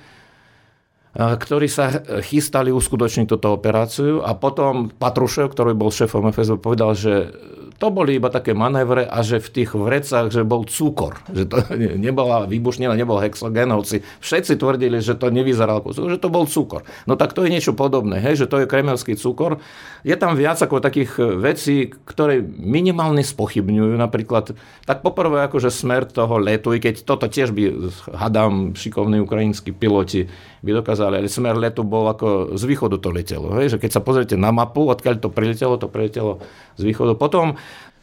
ktorí 1.18 1.66
sa 1.66 2.02
chystali 2.22 2.70
uskutočniť 2.70 3.26
túto 3.26 3.54
operáciu. 3.54 4.22
A 4.22 4.34
potom 4.38 4.90
Patrušev, 4.90 5.50
ktorý 5.50 5.74
bol 5.74 5.90
šéfom 5.90 6.30
FSB, 6.30 6.58
povedal, 6.62 6.94
že 6.94 7.34
to 7.78 7.94
boli 7.94 8.18
iba 8.18 8.26
také 8.26 8.58
manévre 8.58 9.06
a 9.06 9.22
že 9.22 9.38
v 9.38 9.62
tých 9.62 9.70
vrecách, 9.70 10.34
že 10.34 10.42
bol 10.42 10.66
cukor, 10.66 11.22
že 11.30 11.46
to 11.46 11.62
nebola 12.10 12.50
výbušnina, 12.50 12.98
nebol 12.98 13.22
hexogen, 13.22 13.70
hoci 13.70 14.02
všetci 14.18 14.58
tvrdili, 14.58 14.98
že 14.98 15.14
to 15.14 15.30
nevyzeralo 15.30 15.80
ako 15.86 15.94
cukor, 15.94 16.10
že 16.10 16.20
to 16.20 16.30
bol 16.30 16.44
cukor. 16.50 16.82
No 17.06 17.14
tak 17.14 17.38
to 17.38 17.46
je 17.46 17.54
niečo 17.54 17.78
podobné, 17.78 18.18
hej, 18.18 18.44
že 18.44 18.50
to 18.50 18.58
je 18.62 18.66
kremelský 18.66 19.14
cukor. 19.14 19.62
Je 20.02 20.18
tam 20.18 20.34
viac 20.34 20.58
ako 20.58 20.82
takých 20.82 21.38
vecí, 21.38 21.94
ktoré 22.02 22.42
minimálne 22.42 23.22
spochybňujú, 23.22 23.94
napríklad, 23.94 24.58
tak 24.82 25.06
poprvé 25.06 25.46
akože 25.46 25.70
smer 25.70 26.10
toho 26.10 26.42
letu, 26.42 26.74
i 26.74 26.82
keď 26.82 27.06
toto 27.06 27.30
tiež 27.30 27.54
by, 27.54 27.94
hadám, 28.10 28.74
šikovní 28.74 29.22
ukrajinskí 29.22 29.70
piloti 29.70 30.26
by 30.62 30.70
dokázali, 30.82 31.22
ale 31.22 31.30
smer 31.30 31.54
letu 31.54 31.86
bol 31.86 32.10
ako 32.10 32.58
z 32.58 32.62
východu 32.66 32.96
to 32.98 33.14
letelo, 33.14 33.54
hej, 33.58 33.76
že 33.76 33.78
keď 33.78 33.90
sa 33.94 34.02
pozriete 34.02 34.34
na 34.34 34.50
mapu, 34.50 34.90
odkiaľ 34.90 35.22
to 35.22 35.30
priletelo, 35.30 35.78
to 35.78 35.86
priletelo 35.86 36.42
z 36.74 36.82
východu. 36.82 37.14
Potom 37.14 37.54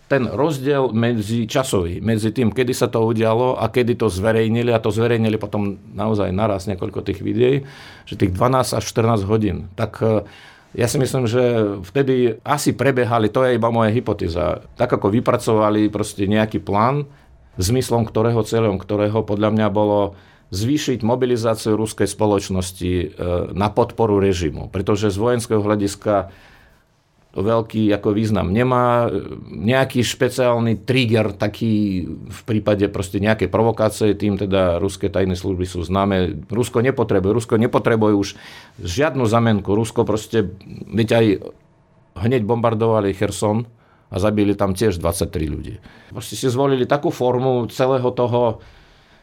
ten 0.06 0.30
rozdiel 0.30 0.94
medzi 0.94 1.50
časový, 1.50 1.98
medzi 1.98 2.30
tým, 2.30 2.54
kedy 2.54 2.78
sa 2.78 2.86
to 2.86 3.02
udialo 3.02 3.58
a 3.58 3.66
kedy 3.74 3.98
to 3.98 4.06
zverejnili, 4.06 4.70
a 4.70 4.78
to 4.78 4.94
zverejnili 4.94 5.42
potom 5.42 5.82
naozaj 5.98 6.30
naraz 6.30 6.70
niekoľko 6.70 7.02
tých 7.02 7.26
videí, 7.26 7.66
že 8.06 8.14
tých 8.14 8.32
12 8.38 8.78
až 8.78 8.84
14 8.86 9.26
hodín, 9.26 9.66
tak 9.74 9.98
e, 10.06 10.22
ja 10.78 10.86
si 10.86 11.02
myslím, 11.02 11.26
že 11.26 11.42
vtedy 11.90 12.38
asi 12.46 12.78
prebehali, 12.78 13.34
to 13.34 13.42
je 13.50 13.58
iba 13.58 13.74
moja 13.74 13.90
hypotéza, 13.90 14.62
tak 14.78 14.94
ako 14.94 15.10
vypracovali 15.10 15.90
proste 15.90 16.30
nejaký 16.30 16.62
plán, 16.62 17.10
zmyslom 17.58 18.06
ktorého, 18.06 18.46
cieľom 18.46 18.78
ktorého 18.78 19.26
podľa 19.26 19.50
mňa 19.58 19.68
bolo 19.74 20.14
zvýšiť 20.54 21.02
mobilizáciu 21.02 21.74
ruskej 21.74 22.06
spoločnosti 22.06 22.92
e, 22.94 23.06
na 23.54 23.70
podporu 23.74 24.22
režimu. 24.22 24.70
Pretože 24.70 25.10
z 25.10 25.18
vojenského 25.18 25.62
hľadiska 25.62 26.30
veľký 27.36 27.92
ako 27.92 28.10
význam 28.16 28.48
nemá. 28.56 29.12
Nejaký 29.51 30.01
špeciálny 30.01 30.88
trigger 30.88 31.36
taký 31.36 32.08
v 32.08 32.40
prípade 32.48 32.88
proste 32.88 33.20
nejakej 33.20 33.51
provokácie, 33.51 34.16
tým 34.16 34.40
teda 34.40 34.79
ruské 34.79 35.12
tajné 35.12 35.36
služby 35.36 35.68
sú 35.68 35.84
známe. 35.84 36.48
Rusko 36.48 36.79
nepotrebuje, 36.79 37.31
Rusko 37.36 37.55
nepotrebuje 37.60 38.14
už 38.16 38.29
žiadnu 38.79 39.27
zamenku. 39.27 39.75
Rusko 39.75 40.08
proste, 40.08 40.48
veď 40.88 41.10
aj 41.12 41.25
hneď 42.24 42.48
bombardovali 42.48 43.12
Kherson 43.12 43.68
a 44.08 44.16
zabili 44.16 44.55
tam 44.55 44.72
tiež 44.72 44.96
23 45.03 45.51
ľudí. 45.51 45.84
Proste 46.16 46.40
si 46.40 46.48
zvolili 46.48 46.88
takú 46.88 47.12
formu 47.12 47.68
celého 47.68 48.08
toho, 48.16 48.64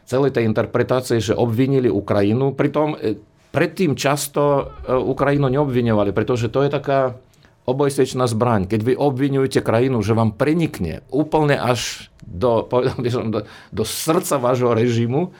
celej 0.05 0.35
tej 0.35 0.47
interpretácie, 0.47 1.23
že 1.23 1.37
obvinili 1.37 1.87
Ukrajinu. 1.87 2.51
Pritom 2.53 2.95
e, 2.95 3.17
predtým 3.53 3.95
často 3.95 4.41
e, 4.83 4.91
Ukrajinu 4.91 5.47
neobviňovali, 5.47 6.11
pretože 6.11 6.51
to 6.51 6.65
je 6.65 6.69
taká 6.71 7.15
obojstečná 7.63 8.27
zbraň. 8.27 8.67
Keď 8.67 8.81
vy 8.83 8.93
obvinujete 8.99 9.63
krajinu, 9.63 10.03
že 10.03 10.17
vám 10.17 10.35
prenikne 10.35 11.05
úplne 11.07 11.55
až 11.55 12.11
do, 12.23 12.67
by 13.03 13.09
som, 13.09 13.31
do, 13.31 13.47
do 13.71 13.83
srdca 13.87 14.39
vášho 14.39 14.75
režimu 14.75 15.31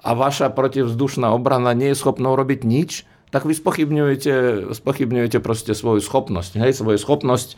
a 0.00 0.16
vaša 0.16 0.52
protivzdušná 0.52 1.32
obrana 1.32 1.72
nie 1.72 1.92
je 1.92 2.00
schopná 2.00 2.32
urobiť 2.32 2.60
nič, 2.64 3.08
tak 3.30 3.46
vy 3.46 3.54
spochybňujete, 3.54 4.34
spochybňujete 4.74 5.38
proste 5.38 5.72
svoju 5.72 6.02
schopnosť. 6.02 6.58
Hej, 6.58 6.82
svoju 6.82 6.98
schopnosť 6.98 7.54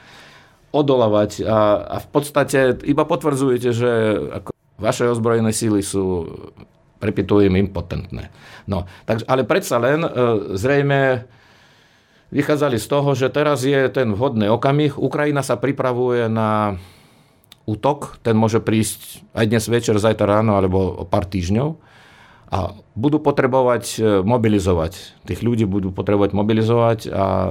odolávať 0.72 1.44
a, 1.44 1.80
a 1.80 1.96
v 2.00 2.08
podstate 2.12 2.76
iba 2.84 3.04
potvrdzujete, 3.04 3.70
že 3.72 3.90
ako 4.40 4.51
vaše 4.82 5.06
ozbrojené 5.06 5.54
síly 5.54 5.80
sú 5.86 6.26
prepitujem 7.02 7.50
impotentné. 7.58 8.30
No, 8.70 8.86
takže, 9.06 9.26
ale 9.26 9.42
predsa 9.42 9.82
len 9.82 10.06
e, 10.06 10.10
zrejme 10.54 11.26
vychádzali 12.30 12.78
z 12.78 12.86
toho, 12.86 13.10
že 13.18 13.26
teraz 13.34 13.66
je 13.66 13.90
ten 13.90 14.14
vhodný 14.14 14.46
okamih. 14.46 14.94
Ukrajina 14.94 15.42
sa 15.42 15.58
pripravuje 15.58 16.30
na 16.30 16.78
útok, 17.66 18.22
ten 18.22 18.38
môže 18.38 18.62
prísť 18.62 19.22
aj 19.34 19.44
dnes 19.50 19.64
večer, 19.66 19.98
zajtra 19.98 20.40
ráno 20.40 20.54
alebo 20.54 21.02
o 21.02 21.04
pár 21.06 21.26
týždňov. 21.26 21.90
A 22.52 22.76
budú 22.94 23.18
potrebovať 23.18 23.84
e, 23.96 24.00
mobilizovať. 24.22 25.24
Tých 25.24 25.40
ľudí 25.40 25.64
budú 25.64 25.88
potrebovať 25.90 26.36
mobilizovať 26.36 26.98
a 27.10 27.24
e, 27.24 27.50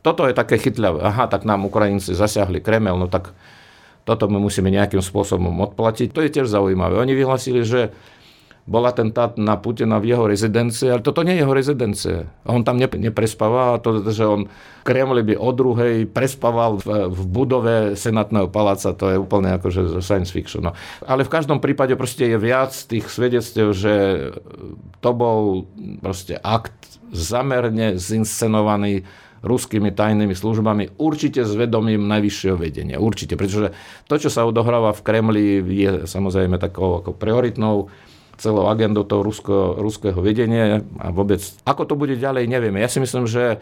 toto 0.00 0.24
je 0.24 0.32
také 0.32 0.56
chytľavé. 0.56 1.04
Aha, 1.04 1.28
tak 1.28 1.44
nám 1.44 1.68
Ukrajinci 1.68 2.16
zasiahli 2.16 2.62
Kremel, 2.62 2.96
no 2.96 3.10
tak 3.10 3.34
toto 4.08 4.24
my 4.32 4.40
musíme 4.40 4.72
nejakým 4.72 5.04
spôsobom 5.04 5.52
odplatiť. 5.68 6.16
To 6.16 6.24
je 6.24 6.32
tiež 6.32 6.48
zaujímavé. 6.48 6.96
Oni 6.96 7.12
vyhlasili, 7.12 7.60
že 7.60 7.92
bol 8.68 8.84
atentát 8.84 9.32
na 9.40 9.56
Putina 9.56 9.96
v 9.96 10.12
jeho 10.12 10.28
rezidencii, 10.28 10.92
ale 10.92 11.00
toto 11.00 11.24
nie 11.24 11.36
je 11.36 11.40
jeho 11.40 11.56
rezidencie. 11.56 12.16
On 12.44 12.60
tam 12.60 12.76
neprespáva, 12.76 13.80
to, 13.80 14.04
že 14.12 14.28
on 14.28 14.44
Kremli 14.84 15.24
by 15.24 15.40
o 15.40 15.50
druhej 15.56 16.04
prespával 16.04 16.76
v, 16.76 17.08
v 17.08 17.20
budove 17.32 17.74
Senátneho 17.96 18.52
paláca, 18.52 18.92
to 18.92 19.08
je 19.08 19.16
úplne 19.16 19.56
akože 19.56 20.04
science 20.04 20.28
fiction. 20.28 20.68
No. 20.68 20.76
Ale 21.08 21.24
v 21.24 21.32
každom 21.32 21.64
prípade 21.64 21.96
proste 21.96 22.28
je 22.28 22.36
viac 22.36 22.76
tých 22.76 23.08
svedectiev, 23.08 23.72
že 23.72 24.28
to 25.00 25.10
bol 25.16 25.64
proste 26.04 26.36
akt 26.36 27.00
zamerne 27.08 27.96
zinscenovaný 27.96 29.08
ruskými 29.42 29.94
tajnými 29.94 30.34
službami, 30.34 30.98
určite 30.98 31.46
s 31.46 31.52
vedomím 31.54 32.06
najvyššieho 32.10 32.56
vedenia. 32.58 32.96
Určite, 32.98 33.38
pretože 33.38 33.74
to, 34.10 34.14
čo 34.18 34.30
sa 34.30 34.46
odohráva 34.46 34.94
v 34.94 35.04
Kremli, 35.04 35.44
je 35.62 35.90
samozrejme 36.06 36.58
takou 36.58 36.98
ako 37.02 37.14
prioritnou 37.14 37.90
celou 38.38 38.70
agendou 38.70 39.02
toho 39.02 39.26
rusko, 39.26 39.82
ruského 39.82 40.18
vedenia 40.22 40.86
a 41.02 41.10
vôbec, 41.10 41.42
ako 41.66 41.82
to 41.90 41.94
bude 41.98 42.14
ďalej, 42.14 42.46
nevieme. 42.46 42.78
Ja 42.78 42.90
si 42.90 43.02
myslím, 43.02 43.26
že 43.26 43.58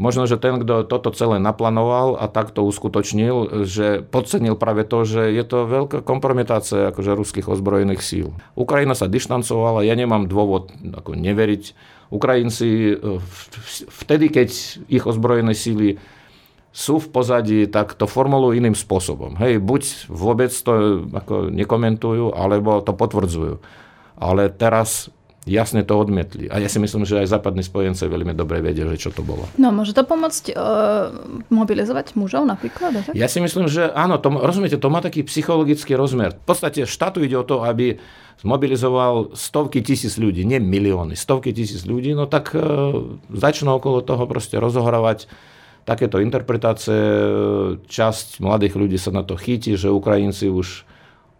Možno, 0.00 0.24
že 0.24 0.40
ten, 0.40 0.56
kto 0.56 0.88
toto 0.88 1.12
celé 1.12 1.36
naplánoval 1.36 2.16
a 2.16 2.24
takto 2.24 2.64
uskutočnil, 2.64 3.68
že 3.68 4.00
podcenil 4.00 4.56
práve 4.56 4.88
to, 4.88 5.04
že 5.04 5.28
je 5.36 5.44
to 5.44 5.68
veľká 5.68 6.00
kompromitácia 6.00 6.88
akože 6.88 7.12
ruských 7.12 7.46
ozbrojených 7.52 8.00
síl. 8.00 8.32
Ukrajina 8.56 8.96
sa 8.96 9.04
dištancovala, 9.04 9.84
ja 9.84 9.92
nemám 9.92 10.32
dôvod 10.32 10.72
ako 10.96 11.12
neveriť. 11.12 11.76
Ukrajinci 12.12 12.68
e, 12.92 12.96
vtedy, 13.88 14.28
keď 14.28 14.48
ich 14.92 15.04
ozbrojené 15.08 15.56
síly 15.56 15.96
sú 16.72 17.00
v 17.00 17.08
pozadí, 17.08 17.60
tak 17.68 17.96
to 17.96 18.04
formulujú 18.04 18.56
iným 18.56 18.76
spôsobom. 18.76 19.36
Hej, 19.40 19.60
buď 19.60 19.82
vôbec 20.08 20.52
to 20.52 21.04
ako 21.12 21.48
nekomentujú, 21.52 22.32
alebo 22.36 22.84
to 22.84 22.92
potvrdzujú 22.92 23.60
ale 24.22 24.54
teraz 24.54 25.10
jasne 25.42 25.82
to 25.82 25.98
odmietli. 25.98 26.46
A 26.46 26.62
ja 26.62 26.70
si 26.70 26.78
myslím, 26.78 27.02
že 27.02 27.18
aj 27.18 27.34
západní 27.34 27.66
spojenci 27.66 28.06
veľmi 28.06 28.30
dobre 28.34 28.62
vedia, 28.62 28.86
že 28.86 29.08
čo 29.08 29.10
to 29.10 29.26
bolo. 29.26 29.50
No, 29.58 29.74
môže 29.74 29.90
to 29.90 30.06
pomôcť 30.06 30.44
e, 30.50 30.54
mobilizovať 31.50 32.14
mužov 32.14 32.46
napríklad? 32.46 33.10
Tak? 33.10 33.14
Ja 33.18 33.26
si 33.26 33.42
myslím, 33.42 33.66
že 33.66 33.90
áno, 33.90 34.22
to, 34.22 34.30
rozumiete, 34.30 34.78
to 34.78 34.92
má 34.92 35.02
taký 35.02 35.26
psychologický 35.26 35.98
rozmer. 35.98 36.38
V 36.38 36.46
podstate 36.46 36.86
štátu 36.86 37.26
ide 37.26 37.34
o 37.34 37.46
to, 37.46 37.66
aby 37.66 37.98
zmobilizoval 38.42 39.34
stovky 39.34 39.82
tisíc 39.82 40.14
ľudí, 40.18 40.46
nie 40.46 40.62
milióny, 40.62 41.18
stovky 41.18 41.50
tisíc 41.50 41.82
ľudí, 41.82 42.14
no 42.14 42.30
tak 42.30 42.54
e, 42.54 42.62
začnú 43.34 43.74
okolo 43.82 44.02
toho 44.06 44.26
proste 44.30 44.62
rozohrávať 44.62 45.26
takéto 45.82 46.22
interpretácie, 46.22 46.94
časť 47.90 48.38
mladých 48.38 48.78
ľudí 48.78 48.98
sa 49.02 49.10
na 49.10 49.26
to 49.26 49.34
chytí, 49.34 49.74
že 49.74 49.90
Ukrajinci 49.90 50.46
už 50.46 50.86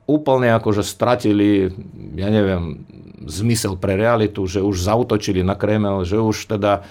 úplne 0.07 0.51
akože 0.59 0.83
stratili, 0.83 1.71
ja 2.19 2.29
neviem, 2.29 2.85
zmysel 3.27 3.79
pre 3.79 3.95
realitu, 3.95 4.47
že 4.51 4.63
už 4.63 4.83
zautočili 4.83 5.47
na 5.47 5.55
Kreml, 5.55 6.03
že 6.03 6.19
už 6.19 6.51
teda 6.51 6.83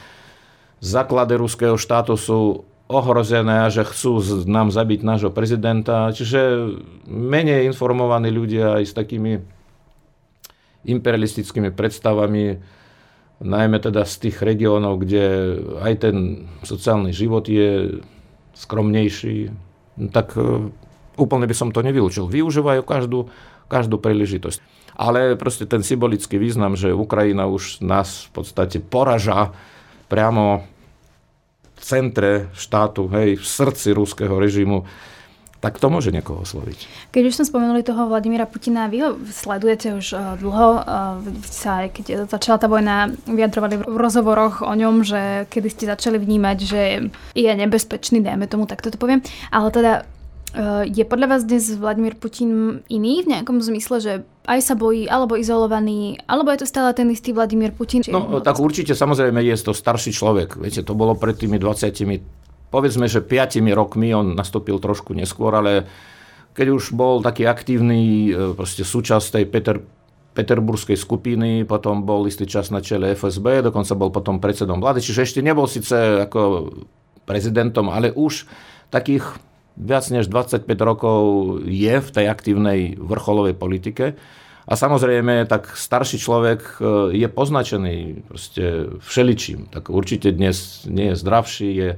základy 0.79 1.35
ruského 1.35 1.75
štátu 1.75 2.15
sú 2.15 2.63
ohrozené 2.91 3.67
a 3.67 3.71
že 3.71 3.87
chcú 3.87 4.19
nám 4.47 4.71
zabiť 4.71 4.99
nášho 5.03 5.31
prezidenta. 5.31 6.11
Čiže 6.11 6.71
menej 7.07 7.71
informovaní 7.71 8.27
ľudia 8.31 8.79
aj 8.79 8.83
s 8.91 8.93
takými 8.95 9.39
imperialistickými 10.83 11.71
predstavami, 11.71 12.59
najmä 13.41 13.77
teda 13.79 14.03
z 14.03 14.27
tých 14.27 14.37
regiónov, 14.43 15.01
kde 15.01 15.25
aj 15.81 15.93
ten 16.03 16.15
sociálny 16.65 17.15
život 17.15 17.47
je 17.47 18.01
skromnejší, 18.57 19.53
tak 20.11 20.35
úplne 21.19 21.47
by 21.47 21.55
som 21.55 21.69
to 21.73 21.83
nevylúčil. 21.83 22.27
Využívajú 22.27 22.81
každú, 22.85 23.27
každú 23.67 23.99
príležitosť. 23.99 24.59
Ale 24.95 25.39
proste 25.39 25.65
ten 25.65 25.81
symbolický 25.81 26.35
význam, 26.35 26.75
že 26.75 26.91
Ukrajina 26.91 27.47
už 27.47 27.81
nás 27.81 28.27
v 28.29 28.43
podstate 28.43 28.83
poraža 28.83 29.55
priamo 30.11 30.67
v 31.79 31.81
centre 31.81 32.51
štátu, 32.53 33.09
hej, 33.09 33.41
v 33.41 33.45
srdci 33.45 33.95
ruského 33.95 34.37
režimu, 34.37 34.85
tak 35.61 35.77
to 35.77 35.93
môže 35.93 36.09
niekoho 36.09 36.41
osloviť. 36.41 37.09
Keď 37.13 37.23
už 37.29 37.35
sme 37.37 37.45
spomenuli 37.45 37.85
toho 37.85 38.09
Vladimíra 38.09 38.49
Putina, 38.49 38.89
vy 38.89 38.97
ho 39.05 39.09
sledujete 39.29 39.93
už 39.93 40.07
uh, 40.17 40.21
dlho, 40.41 40.69
uh, 40.81 41.21
sa 41.45 41.85
keď 41.85 42.25
začala 42.25 42.57
tá 42.57 42.65
vojna, 42.65 43.13
vyjadrovali 43.29 43.77
v 43.77 43.97
rozhovoroch 43.97 44.65
o 44.65 44.73
ňom, 44.73 45.05
že 45.05 45.45
kedy 45.53 45.67
ste 45.69 45.85
začali 45.85 46.17
vnímať, 46.17 46.57
že 46.65 46.81
je 47.37 47.51
nebezpečný, 47.53 48.25
dajme 48.25 48.49
tomu, 48.49 48.65
takto 48.65 48.89
to 48.89 48.97
poviem, 48.97 49.21
ale 49.53 49.69
teda 49.69 50.01
Eh, 50.01 50.20
je 50.83 51.03
podľa 51.07 51.27
vás 51.37 51.41
dnes 51.47 51.63
Vladimír 51.79 52.19
Putin 52.19 52.83
iný 52.91 53.23
v 53.23 53.31
nejakom 53.35 53.63
zmysle, 53.63 53.97
že 54.03 54.13
aj 54.49 54.59
sa 54.59 54.75
bojí, 54.75 55.07
alebo 55.07 55.39
izolovaný, 55.39 56.19
alebo 56.27 56.51
je 56.51 56.65
to 56.65 56.67
stále 56.67 56.91
ten 56.91 57.07
istý 57.07 57.31
Vladimír 57.31 57.71
Putin? 57.71 58.03
No 58.11 58.43
tak 58.43 58.59
určite 58.59 58.91
samozrejme 58.91 59.39
je 59.39 59.55
to 59.63 59.71
starší 59.71 60.11
človek. 60.11 60.59
Viete, 60.59 60.83
to 60.83 60.91
bolo 60.91 61.15
pred 61.15 61.39
tými 61.39 61.55
20 61.55 61.95
povedzme, 62.71 63.05
že 63.11 63.19
5 63.19 63.59
rokmi 63.75 64.15
on 64.15 64.33
nastúpil 64.33 64.79
trošku 64.79 65.11
neskôr, 65.11 65.51
ale 65.51 65.85
keď 66.55 66.67
už 66.71 66.95
bol 66.95 67.19
taký 67.19 67.45
aktívny 67.45 68.31
eh, 68.31 68.55
proste 68.55 68.87
súčasť 68.87 69.37
tej 69.37 69.45
Peter, 69.51 69.77
peterburskej 70.31 70.95
skupiny, 70.95 71.67
potom 71.67 72.07
bol 72.07 72.23
istý 72.23 72.47
čas 72.47 72.71
na 72.71 72.79
čele 72.79 73.11
FSB, 73.19 73.67
dokonca 73.67 73.93
bol 73.99 74.09
potom 74.15 74.39
predsedom 74.39 74.79
vlády, 74.79 75.03
čiže 75.03 75.27
ešte 75.27 75.39
nebol 75.43 75.67
síce 75.67 76.23
ako 76.23 76.71
prezidentom, 77.27 77.91
ale 77.91 78.15
už 78.15 78.47
takých 78.87 79.27
viac 79.77 80.05
než 80.11 80.27
25 80.27 80.67
rokov 80.81 81.21
je 81.65 81.95
v 81.99 82.09
tej 82.11 82.25
aktívnej 82.27 82.99
vrcholovej 82.99 83.55
politike. 83.55 84.19
A 84.69 84.73
samozrejme, 84.77 85.49
tak 85.49 85.73
starší 85.73 86.21
človek 86.21 86.59
e, 86.61 87.17
je 87.17 87.27
poznačený 87.27 88.23
proste 88.29 88.93
všeličím. 89.01 89.67
Tak 89.73 89.89
určite 89.89 90.31
dnes 90.31 90.85
nie 90.85 91.11
je 91.11 91.19
zdravší, 91.19 91.69
je 91.75 91.89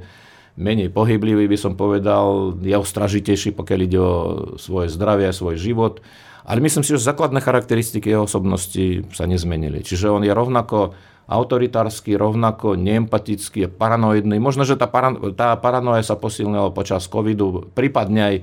menej 0.57 0.93
pohyblivý, 0.93 1.49
by 1.49 1.57
som 1.57 1.73
povedal, 1.73 2.55
je 2.62 2.77
ostražitejší, 2.77 3.57
pokiaľ 3.57 3.79
ide 3.83 3.99
o 3.99 4.15
svoje 4.62 4.88
zdravie 4.89 5.27
a 5.29 5.36
svoj 5.36 5.57
život. 5.57 5.99
Ale 6.43 6.59
myslím 6.59 6.83
si, 6.83 6.93
že 6.95 7.03
základné 7.03 7.39
charakteristiky 7.39 8.12
jeho 8.12 8.27
osobnosti 8.27 9.07
sa 9.15 9.23
nezmenili. 9.25 9.79
Čiže 9.79 10.12
on 10.12 10.23
je 10.27 10.33
rovnako 10.36 10.93
autoritársky, 11.27 12.19
rovnako 12.19 12.75
neempatický, 12.75 13.71
paranoidný. 13.71 14.38
Možno, 14.43 14.67
že 14.67 14.75
tá, 14.75 14.91
paran- 14.91 15.19
tá 15.33 15.55
paranoja 15.55 16.03
sa 16.03 16.19
posilnila 16.19 16.75
počas 16.75 17.07
covidu, 17.07 17.71
prípadne 17.71 18.21
aj, 18.21 18.36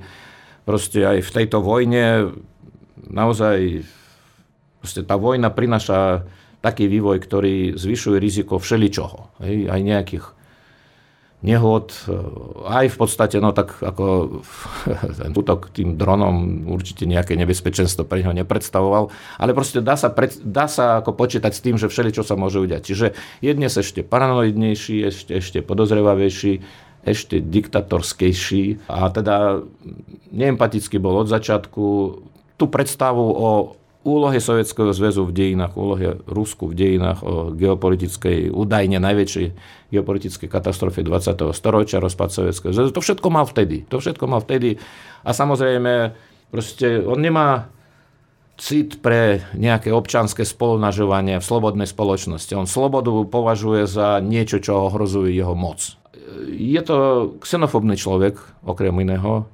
aj 0.65 1.17
v 1.21 1.29
tejto 1.31 1.61
vojne. 1.61 2.33
Naozaj 3.05 3.85
tá 5.05 5.15
vojna 5.17 5.53
prináša 5.53 6.25
taký 6.61 6.89
vývoj, 6.89 7.21
ktorý 7.21 7.77
zvyšuje 7.77 8.17
riziko 8.17 8.57
všeličoho. 8.57 9.41
Aj 9.45 9.79
nejakých 9.81 10.40
nehod, 11.41 11.93
e, 12.05 12.13
aj 12.69 12.85
v 12.93 12.97
podstate, 12.97 13.37
no 13.41 13.49
tak 13.51 13.81
ako 13.81 14.39
ten 15.19 15.31
útok 15.33 15.73
tým 15.73 15.97
dronom 15.97 16.69
určite 16.69 17.09
nejaké 17.09 17.33
nebezpečenstvo 17.33 18.05
pre 18.05 18.21
neho 18.21 18.33
nepredstavoval, 18.33 19.09
ale 19.41 19.51
proste 19.57 19.81
dá 19.81 19.97
sa, 19.97 20.13
pred, 20.13 20.37
dá 20.45 20.69
sa 20.69 21.01
ako 21.01 21.17
počítať 21.17 21.51
s 21.51 21.63
tým, 21.65 21.75
že 21.81 21.89
všeli, 21.89 22.13
čo 22.13 22.21
sa 22.21 22.37
môže 22.37 22.61
udiať. 22.61 22.81
Čiže 22.85 23.07
je 23.41 23.51
dnes 23.51 23.73
ešte 23.73 24.05
paranoidnejší, 24.05 24.95
ešte, 25.09 25.31
ešte 25.41 25.59
podozrevavejší, 25.65 26.61
ešte 27.01 27.41
diktatorskejší 27.41 28.85
a 28.85 29.09
teda 29.09 29.65
neempatický 30.29 31.01
bol 31.01 31.25
od 31.25 31.27
začiatku. 31.33 31.83
Tú 32.61 32.65
predstavu 32.69 33.25
o 33.25 33.80
úlohe 34.01 34.41
Sovietskeho 34.41 34.89
zväzu 34.93 35.29
v 35.29 35.33
dejinách, 35.33 35.77
úlohe 35.77 36.17
Rusku 36.25 36.69
v 36.69 36.77
dejinách, 36.77 37.19
o 37.21 37.53
geopolitickej, 37.53 38.49
údajne 38.49 38.97
najväčšej 38.97 39.47
geopolitickej 39.93 40.49
katastrofe 40.49 41.05
20. 41.05 41.37
storočia, 41.53 42.01
rozpad 42.01 42.29
Sovietskeho 42.33 42.73
zväzu. 42.73 42.89
To 42.97 43.01
všetko 43.01 43.27
mal 43.29 43.45
vtedy. 43.45 43.85
To 43.93 44.01
všetko 44.01 44.25
mal 44.25 44.41
vtedy. 44.41 44.81
A 45.21 45.29
samozrejme, 45.37 46.17
proste 46.49 47.05
on 47.05 47.21
nemá 47.21 47.69
cit 48.61 49.01
pre 49.01 49.41
nejaké 49.57 49.89
občanské 49.89 50.45
spolunažovanie 50.45 51.41
v 51.41 51.45
slobodnej 51.45 51.89
spoločnosti. 51.89 52.53
On 52.53 52.69
slobodu 52.69 53.09
považuje 53.25 53.89
za 53.89 54.21
niečo, 54.21 54.61
čo 54.61 54.85
ohrozuje 54.85 55.33
jeho 55.33 55.57
moc. 55.57 55.97
Je 56.49 56.77
to 56.85 56.95
xenofobný 57.41 57.97
človek, 57.97 58.37
okrem 58.61 58.93
iného, 59.01 59.49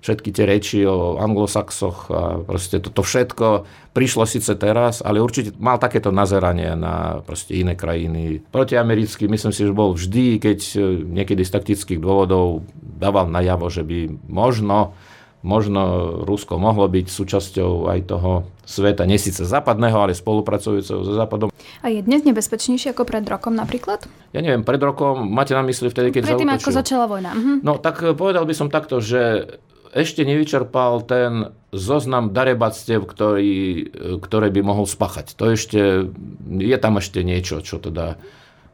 všetky 0.00 0.32
tie 0.32 0.44
reči 0.48 0.80
o 0.88 1.20
anglosaxoch 1.20 1.98
a 2.08 2.22
proste 2.40 2.80
toto 2.80 3.04
všetko 3.04 3.68
prišlo 3.92 4.24
síce 4.24 4.56
teraz, 4.56 5.04
ale 5.04 5.20
určite 5.20 5.52
mal 5.60 5.76
takéto 5.76 6.08
nazeranie 6.08 6.72
na 6.72 7.20
proste 7.20 7.60
iné 7.60 7.76
krajiny. 7.76 8.40
Protiamerický, 8.48 9.28
myslím 9.28 9.52
si, 9.52 9.62
že 9.68 9.76
bol 9.76 9.92
vždy, 9.92 10.40
keď 10.40 10.58
e, 10.72 10.78
niekedy 11.04 11.44
z 11.44 11.52
taktických 11.52 12.00
dôvodov 12.00 12.64
dával 12.80 13.28
najavo, 13.28 13.68
že 13.68 13.84
by 13.84 14.08
možno 14.28 14.96
možno 15.40 15.80
Rusko 16.28 16.60
mohlo 16.60 16.84
byť 16.84 17.06
súčasťou 17.08 17.88
aj 17.88 17.98
toho 18.12 18.44
sveta, 18.68 19.08
nie 19.08 19.16
síce 19.16 19.40
západného, 19.48 19.96
ale 19.96 20.12
spolupracujúceho 20.12 21.00
so 21.00 21.12
západom. 21.16 21.48
A 21.80 21.86
je 21.88 22.04
dnes 22.04 22.22
nebezpečnejšie 22.28 22.92
ako 22.92 23.08
pred 23.08 23.24
rokom 23.24 23.56
napríklad? 23.56 24.04
Ja 24.36 24.44
neviem, 24.44 24.68
pred 24.68 24.80
rokom 24.80 25.32
máte 25.32 25.56
na 25.56 25.64
mysli 25.64 25.88
vtedy, 25.88 26.12
keď 26.12 26.36
Predtým, 26.36 26.52
ako 26.52 26.70
začala 26.70 27.08
vojna. 27.08 27.32
Mhm. 27.32 27.52
No 27.64 27.80
tak 27.80 28.04
povedal 28.14 28.44
by 28.44 28.54
som 28.54 28.68
takto, 28.68 29.00
že 29.00 29.48
ešte 29.90 30.22
nevyčerpal 30.22 31.02
ten 31.02 31.54
zoznam 31.70 32.34
darebactiev, 32.34 33.06
ktorý, 33.06 33.90
ktoré 34.22 34.48
by 34.50 34.60
mohol 34.62 34.86
spáchať. 34.86 35.38
To 35.38 35.50
ešte, 35.50 36.10
je 36.46 36.76
tam 36.78 36.98
ešte 36.98 37.22
niečo, 37.22 37.62
čo 37.62 37.78
teda 37.78 38.18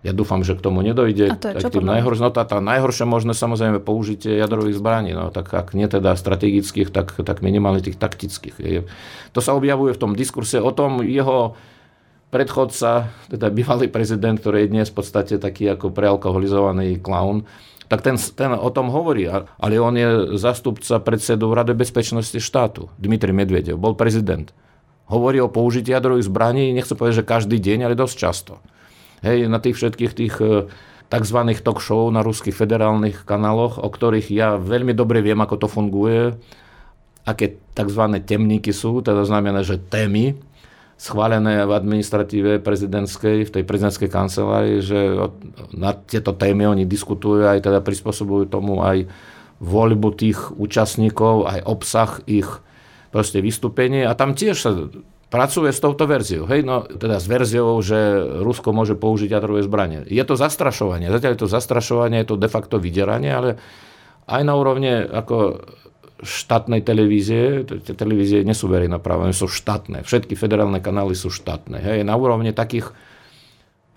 ja 0.05 0.12
dúfam, 0.14 0.46
že 0.46 0.55
k 0.55 0.62
tomu 0.62 0.87
nedojde. 0.87 1.35
A 1.35 1.37
to 1.37 1.50
je 1.50 1.66
čo 1.66 1.83
no, 1.83 2.31
tá, 2.31 2.46
tá 2.46 2.62
najhoršia 2.62 3.11
možné 3.11 3.35
samozrejme 3.35 3.83
použitie 3.83 4.38
jadrových 4.38 4.79
zbraní. 4.79 5.16
No, 5.16 5.35
tak 5.35 5.50
ak 5.50 5.74
nie 5.74 5.90
teda 5.90 6.14
strategických, 6.14 6.94
tak, 6.94 7.16
tak 7.26 7.42
minimálne 7.42 7.83
tých 7.83 7.98
taktických. 7.98 8.57
Je, 8.62 8.81
to 9.35 9.40
sa 9.42 9.59
objavuje 9.59 9.96
v 9.96 10.00
tom 10.00 10.12
diskurse 10.14 10.62
o 10.62 10.70
tom 10.70 11.02
jeho 11.02 11.59
predchodca, 12.31 13.11
teda 13.35 13.50
bývalý 13.50 13.90
prezident, 13.90 14.38
ktorý 14.38 14.66
je 14.66 14.72
dnes 14.79 14.87
v 14.92 14.96
podstate 14.98 15.42
taký 15.42 15.74
ako 15.74 15.90
prealkoholizovaný 15.90 17.02
klaun, 17.02 17.48
tak 17.87 18.03
ten, 18.03 18.18
ten 18.18 18.51
o 18.51 18.70
tom 18.75 18.90
hovorí, 18.90 19.31
ale 19.31 19.75
on 19.79 19.94
je 19.94 20.35
zastupca 20.35 20.99
predsedu 20.99 21.55
Rady 21.55 21.75
bezpečnosti 21.75 22.38
štátu. 22.42 22.90
Dmitri 22.99 23.31
Medvedev 23.31 23.79
bol 23.79 23.94
prezident. 23.94 24.51
Hovorí 25.07 25.38
o 25.38 25.46
použití 25.46 25.94
jadrových 25.94 26.27
zbraní, 26.27 26.75
nechcem 26.75 26.99
povedať, 26.99 27.22
že 27.22 27.31
každý 27.31 27.57
deň, 27.62 27.87
ale 27.87 27.94
dosť 27.94 28.16
často. 28.18 28.59
Hej, 29.22 29.46
na 29.46 29.62
tých 29.62 29.79
všetkých 29.79 30.12
tých 30.18 30.35
e, 30.42 30.66
tzv. 31.07 31.38
talk 31.62 31.79
show 31.79 32.11
na 32.11 32.27
ruských 32.27 32.55
federálnych 32.55 33.22
kanáloch, 33.22 33.79
o 33.79 33.87
ktorých 33.87 34.29
ja 34.35 34.59
veľmi 34.59 34.90
dobre 34.90 35.22
viem, 35.22 35.38
ako 35.38 35.55
to 35.62 35.68
funguje, 35.70 36.35
aké 37.22 37.55
tzv. 37.75 38.03
temníky 38.27 38.75
sú, 38.75 38.99
teda 38.99 39.22
znamená, 39.22 39.62
že 39.62 39.79
témy, 39.79 40.35
schválené 40.97 41.69
v 41.69 41.73
administratíve 41.77 42.65
prezidentskej, 42.65 43.47
v 43.47 43.51
tej 43.53 43.65
prezidentskej 43.69 44.09
kancelárii, 44.09 44.81
že 44.81 44.97
na 45.77 45.93
tieto 45.93 46.33
témy 46.33 46.73
oni 46.73 46.85
diskutujú 46.89 47.45
aj 47.45 47.61
teda 47.61 47.85
prispôsobujú 47.85 48.49
tomu 48.49 48.81
aj 48.81 49.05
voľbu 49.61 50.09
tých 50.17 50.57
účastníkov, 50.57 51.49
aj 51.49 51.61
obsah 51.69 52.11
ich 52.25 52.49
proste 53.13 53.45
vystúpenie 53.45 54.09
a 54.09 54.17
tam 54.17 54.33
tiež 54.33 54.57
sa 54.57 54.73
pracuje 55.29 55.69
s 55.73 55.83
touto 55.83 56.09
verziou. 56.09 56.49
Hej, 56.49 56.65
no, 56.65 56.85
teda 56.89 57.21
s 57.21 57.27
verziou, 57.29 57.77
že 57.85 57.97
Rusko 58.41 58.73
môže 58.73 58.97
použiť 58.97 59.29
jadrové 59.33 59.65
zbranie. 59.65 60.05
Je 60.09 60.23
to 60.25 60.39
zastrašovanie. 60.39 61.13
Zatiaľ 61.13 61.33
je 61.37 61.43
to 61.45 61.51
zastrašovanie, 61.51 62.25
je 62.25 62.29
to 62.33 62.41
de 62.41 62.49
facto 62.49 62.81
vydieranie, 62.81 63.31
ale 63.33 63.51
aj 64.27 64.43
na 64.43 64.55
úrovne 64.55 65.05
ako 65.07 65.61
štátnej 66.22 66.81
televízie, 66.81 67.64
tie 67.66 67.94
televízie 67.94 68.40
nie 68.40 68.57
sú 68.57 68.72
verejnoprávne, 68.72 69.37
sú 69.37 69.50
štátne. 69.50 70.00
Všetky 70.00 70.33
federálne 70.33 70.81
kanály 70.81 71.12
sú 71.12 71.29
štátne. 71.29 71.76
Hej, 71.76 72.09
na 72.09 72.16
úrovni 72.16 72.57
takých 72.57 72.92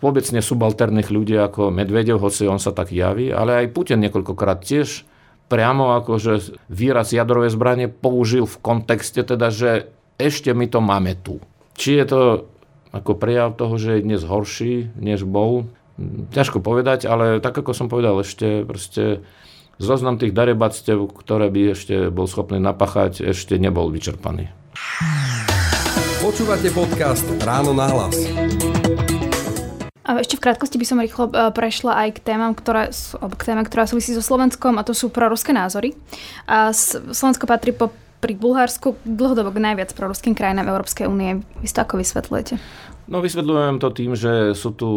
vôbec 0.03 0.27
nesubalterných 0.27 1.11
ľudí 1.11 1.35
ako 1.39 1.71
Medvedev, 1.71 2.19
hoci 2.19 2.47
on 2.47 2.59
sa 2.59 2.75
tak 2.75 2.91
javí, 2.91 3.31
ale 3.31 3.63
aj 3.63 3.71
Putin 3.75 4.03
niekoľkokrát 4.03 4.63
tiež 4.63 5.07
priamo 5.49 5.97
akože 5.99 6.61
výraz 6.69 7.11
jadrové 7.11 7.49
zbranie 7.49 7.89
použil 7.89 8.45
v 8.45 8.59
kontexte 8.61 9.25
teda, 9.25 9.49
že 9.49 9.89
ešte 10.21 10.53
my 10.53 10.69
to 10.69 10.79
máme 10.79 11.17
tu. 11.19 11.41
Či 11.79 12.03
je 12.03 12.05
to 12.05 12.21
ako 12.93 13.17
prejav 13.17 13.57
toho, 13.57 13.79
že 13.79 13.99
je 13.99 14.05
dnes 14.05 14.21
horší, 14.21 14.93
než 14.97 15.25
bol, 15.25 15.69
ťažko 16.31 16.61
povedať, 16.61 17.09
ale 17.09 17.41
tak 17.41 17.57
ako 17.57 17.71
som 17.73 17.87
povedal, 17.89 18.21
ešte 18.21 18.63
proste 18.63 19.25
zoznam 19.79 20.19
tých 20.19 20.35
darebactiev, 20.35 21.07
ktoré 21.15 21.47
by 21.47 21.61
ešte 21.73 22.11
bol 22.11 22.27
schopný 22.27 22.59
napachať, 22.59 23.23
ešte 23.23 23.55
nebol 23.55 23.87
vyčerpaný. 23.89 24.51
Počúvate 26.19 26.67
podcast 26.75 27.23
Ráno 27.41 27.71
na 27.71 27.87
hlas. 27.87 28.15
A 30.03 30.19
ešte 30.19 30.35
v 30.35 30.43
krátkosti 30.43 30.75
by 30.75 30.85
som 30.85 30.99
rýchlo 30.99 31.31
e, 31.31 31.53
prešla 31.53 31.93
aj 32.05 32.09
k 32.17 32.33
témam, 32.33 32.51
ktoré, 32.57 32.91
k 33.39 33.41
téme, 33.45 33.61
ktorá 33.63 33.87
súvisí 33.87 34.11
so 34.11 34.25
Slovenskom 34.25 34.75
a 34.75 34.83
to 34.83 34.91
sú 34.91 35.07
proruské 35.13 35.55
názory. 35.55 35.95
A 36.49 36.75
Slovensko 36.75 37.47
patrí 37.47 37.71
po 37.71 37.93
pri 38.19 38.35
Bulharsku 38.35 38.99
dlhodobo 39.07 39.55
k 39.55 39.63
najviac 39.63 39.95
proruským 39.95 40.35
krajinám 40.35 40.75
Európskej 40.75 41.07
únie. 41.07 41.39
Vy 41.63 41.67
to 41.71 41.79
ako 41.87 42.03
vysvetľujete? 42.03 42.59
No 43.07 43.23
vysvetľujem 43.23 43.79
to 43.79 43.89
tým, 43.95 44.11
že 44.13 44.53
sú 44.59 44.75
tu 44.75 44.89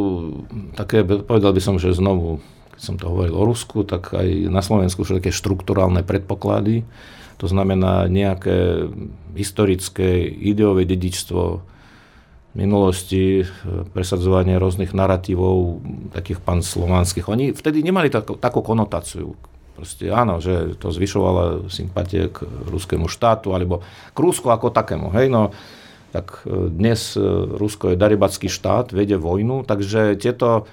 také, 0.74 1.06
povedal 1.06 1.54
by 1.54 1.62
som, 1.62 1.78
že 1.78 1.94
znovu, 1.94 2.42
keď 2.76 2.80
som 2.80 2.96
to 2.96 3.12
hovoril 3.12 3.36
o 3.36 3.44
Rusku, 3.44 3.84
tak 3.84 4.16
aj 4.16 4.48
na 4.48 4.64
Slovensku 4.64 5.04
sú 5.04 5.20
také 5.20 5.30
štruktúrálne 5.30 6.00
predpoklady. 6.02 6.84
To 7.40 7.46
znamená 7.50 8.06
nejaké 8.06 8.88
historické 9.34 10.24
ideové 10.24 10.86
dedičstvo, 10.86 11.72
minulosti, 12.52 13.42
e, 13.42 13.46
presadzovanie 13.96 14.60
rôznych 14.60 14.92
narratívov, 14.92 15.80
takých 16.12 16.38
panslovanských. 16.44 17.26
Oni 17.28 17.56
vtedy 17.56 17.80
nemali 17.80 18.12
takú, 18.12 18.36
takú 18.36 18.60
konotáciu. 18.60 19.32
Proste 19.72 20.12
áno, 20.12 20.36
že 20.38 20.76
to 20.76 20.92
zvyšovalo 20.92 21.72
sympatie 21.72 22.28
k 22.28 22.44
ruskému 22.44 23.08
štátu, 23.08 23.56
alebo 23.56 23.80
k 24.12 24.18
Rusku 24.20 24.52
ako 24.52 24.68
takému. 24.68 25.08
Hej, 25.16 25.32
no, 25.32 25.48
tak 26.12 26.44
e, 26.44 26.68
dnes 26.68 27.16
e, 27.16 27.24
Rusko 27.56 27.96
je 27.96 28.00
daribacký 28.00 28.52
štát, 28.52 28.92
vedie 28.92 29.16
vojnu, 29.16 29.64
takže 29.64 30.20
tieto 30.20 30.68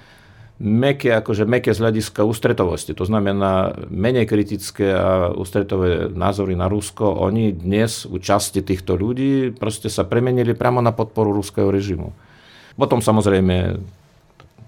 meké, 0.60 1.16
akože 1.16 1.48
meké 1.48 1.72
z 1.72 1.80
hľadiska 1.80 2.20
ústretovosti, 2.20 2.92
to 2.92 3.08
znamená 3.08 3.72
menej 3.88 4.28
kritické 4.28 4.92
a 4.92 5.32
ústretové 5.32 6.12
názory 6.12 6.52
na 6.52 6.68
Rusko, 6.68 7.16
oni 7.16 7.56
dnes 7.56 8.04
u 8.04 8.20
časti 8.20 8.60
týchto 8.60 8.92
ľudí 8.94 9.56
proste 9.56 9.88
sa 9.88 10.04
premenili 10.04 10.52
priamo 10.52 10.84
na 10.84 10.92
podporu 10.92 11.32
ruského 11.32 11.72
režimu. 11.72 12.12
Potom 12.76 13.00
samozrejme 13.00 13.80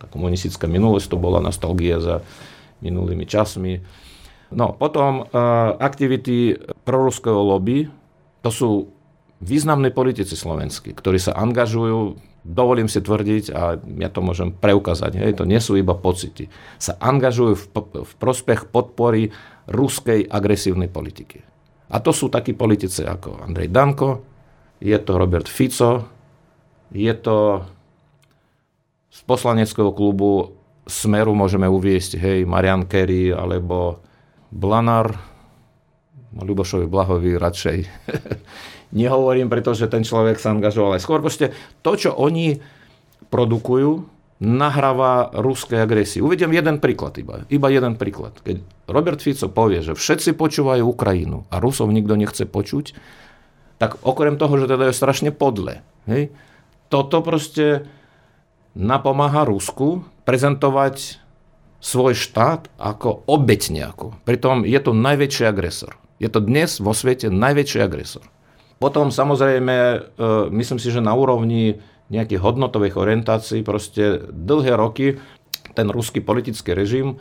tá 0.01 0.07
komunistická 0.09 0.65
minulosť, 0.65 1.13
to 1.13 1.21
bola 1.21 1.45
nostalgia 1.45 2.01
za 2.01 2.25
minulými 2.81 3.29
časmi. 3.29 3.79
No, 4.53 4.73
potom 4.73 5.23
uh, 5.23 5.77
aktivity 5.77 6.57
proruského 6.89 7.39
lobby, 7.39 7.87
to 8.41 8.51
sú 8.51 8.71
významní 9.45 9.93
politici 9.93 10.35
slovenskí, 10.35 10.97
ktorí 10.97 11.21
sa 11.21 11.37
angažujú 11.37 12.32
dovolím 12.43 12.91
si 12.91 12.99
tvrdiť, 12.99 13.45
a 13.55 13.79
ja 13.79 14.11
to 14.11 14.21
môžem 14.21 14.51
preukázať, 14.51 15.19
hej, 15.19 15.33
to 15.39 15.47
nie 15.47 15.63
sú 15.63 15.79
iba 15.79 15.95
pocity, 15.95 16.51
sa 16.77 16.99
angažujú 16.99 17.55
v, 17.55 17.65
v 18.03 18.13
prospech 18.19 18.71
podpory 18.71 19.31
ruskej 19.71 20.27
agresívnej 20.27 20.91
politiky. 20.91 21.43
A 21.93 22.03
to 22.03 22.11
sú 22.11 22.29
takí 22.29 22.53
politici 22.53 23.07
ako 23.07 23.47
Andrej 23.47 23.71
Danko, 23.71 24.11
je 24.83 24.99
to 24.99 25.13
Robert 25.15 25.47
Fico, 25.47 26.03
je 26.91 27.15
to 27.15 27.63
z 29.13 29.21
poslaneckého 29.23 29.95
klubu 29.95 30.59
Smeru 30.83 31.31
môžeme 31.31 31.71
uviesť, 31.71 32.19
hej, 32.19 32.39
Marian 32.43 32.91
Kerry 32.91 33.31
alebo 33.31 34.03
Blanar, 34.51 35.15
Ľubošovi 36.33 36.89
Blahovi 36.89 37.39
radšej 37.39 37.79
nehovorím, 38.93 39.49
pretože 39.49 39.89
ten 39.89 40.05
človek 40.05 40.39
sa 40.39 40.53
angažoval 40.53 40.97
aj 40.97 41.03
skôr. 41.03 41.19
Proste 41.25 41.57
to, 41.81 41.97
čo 41.97 42.13
oni 42.13 42.61
produkujú, 43.33 44.13
nahráva 44.43 45.31
ruskej 45.39 45.87
agresii. 45.87 46.19
Uvediem 46.19 46.51
jeden 46.51 46.83
príklad 46.83 47.15
iba. 47.17 47.47
Iba 47.47 47.71
jeden 47.71 47.95
príklad. 47.95 48.35
Keď 48.43 48.59
Robert 48.91 49.23
Fico 49.23 49.47
povie, 49.47 49.87
že 49.87 49.95
všetci 49.95 50.35
počúvajú 50.35 50.83
Ukrajinu 50.83 51.47
a 51.47 51.63
Rusov 51.63 51.95
nikto 51.95 52.19
nechce 52.19 52.43
počuť, 52.43 52.93
tak 53.79 54.03
okrem 54.03 54.35
toho, 54.39 54.59
že 54.59 54.67
teda 54.67 54.91
je 54.91 54.99
strašne 54.99 55.31
podle, 55.31 55.83
hej, 56.07 56.35
toto 56.91 57.23
proste 57.23 57.87
napomáha 58.75 59.47
Rusku 59.47 60.07
prezentovať 60.27 61.23
svoj 61.83 62.15
štát 62.15 62.71
ako 62.79 63.27
obeť 63.27 63.75
nejakú. 63.75 64.15
Pritom 64.23 64.63
je 64.63 64.79
to 64.79 64.95
najväčší 64.95 65.51
agresor. 65.51 65.99
Je 66.23 66.31
to 66.31 66.39
dnes 66.39 66.79
vo 66.79 66.95
svete 66.95 67.31
najväčší 67.31 67.79
agresor. 67.83 68.23
Potom 68.83 69.15
samozrejme, 69.15 69.77
e, 69.79 69.99
myslím 70.59 70.83
si, 70.83 70.91
že 70.91 70.99
na 70.99 71.15
úrovni 71.15 71.79
nejakých 72.11 72.43
hodnotových 72.43 72.99
orientácií 72.99 73.63
proste 73.63 74.27
dlhé 74.27 74.75
roky 74.75 75.23
ten 75.79 75.87
ruský 75.87 76.19
politický 76.19 76.75
režim 76.75 77.15
e, 77.15 77.17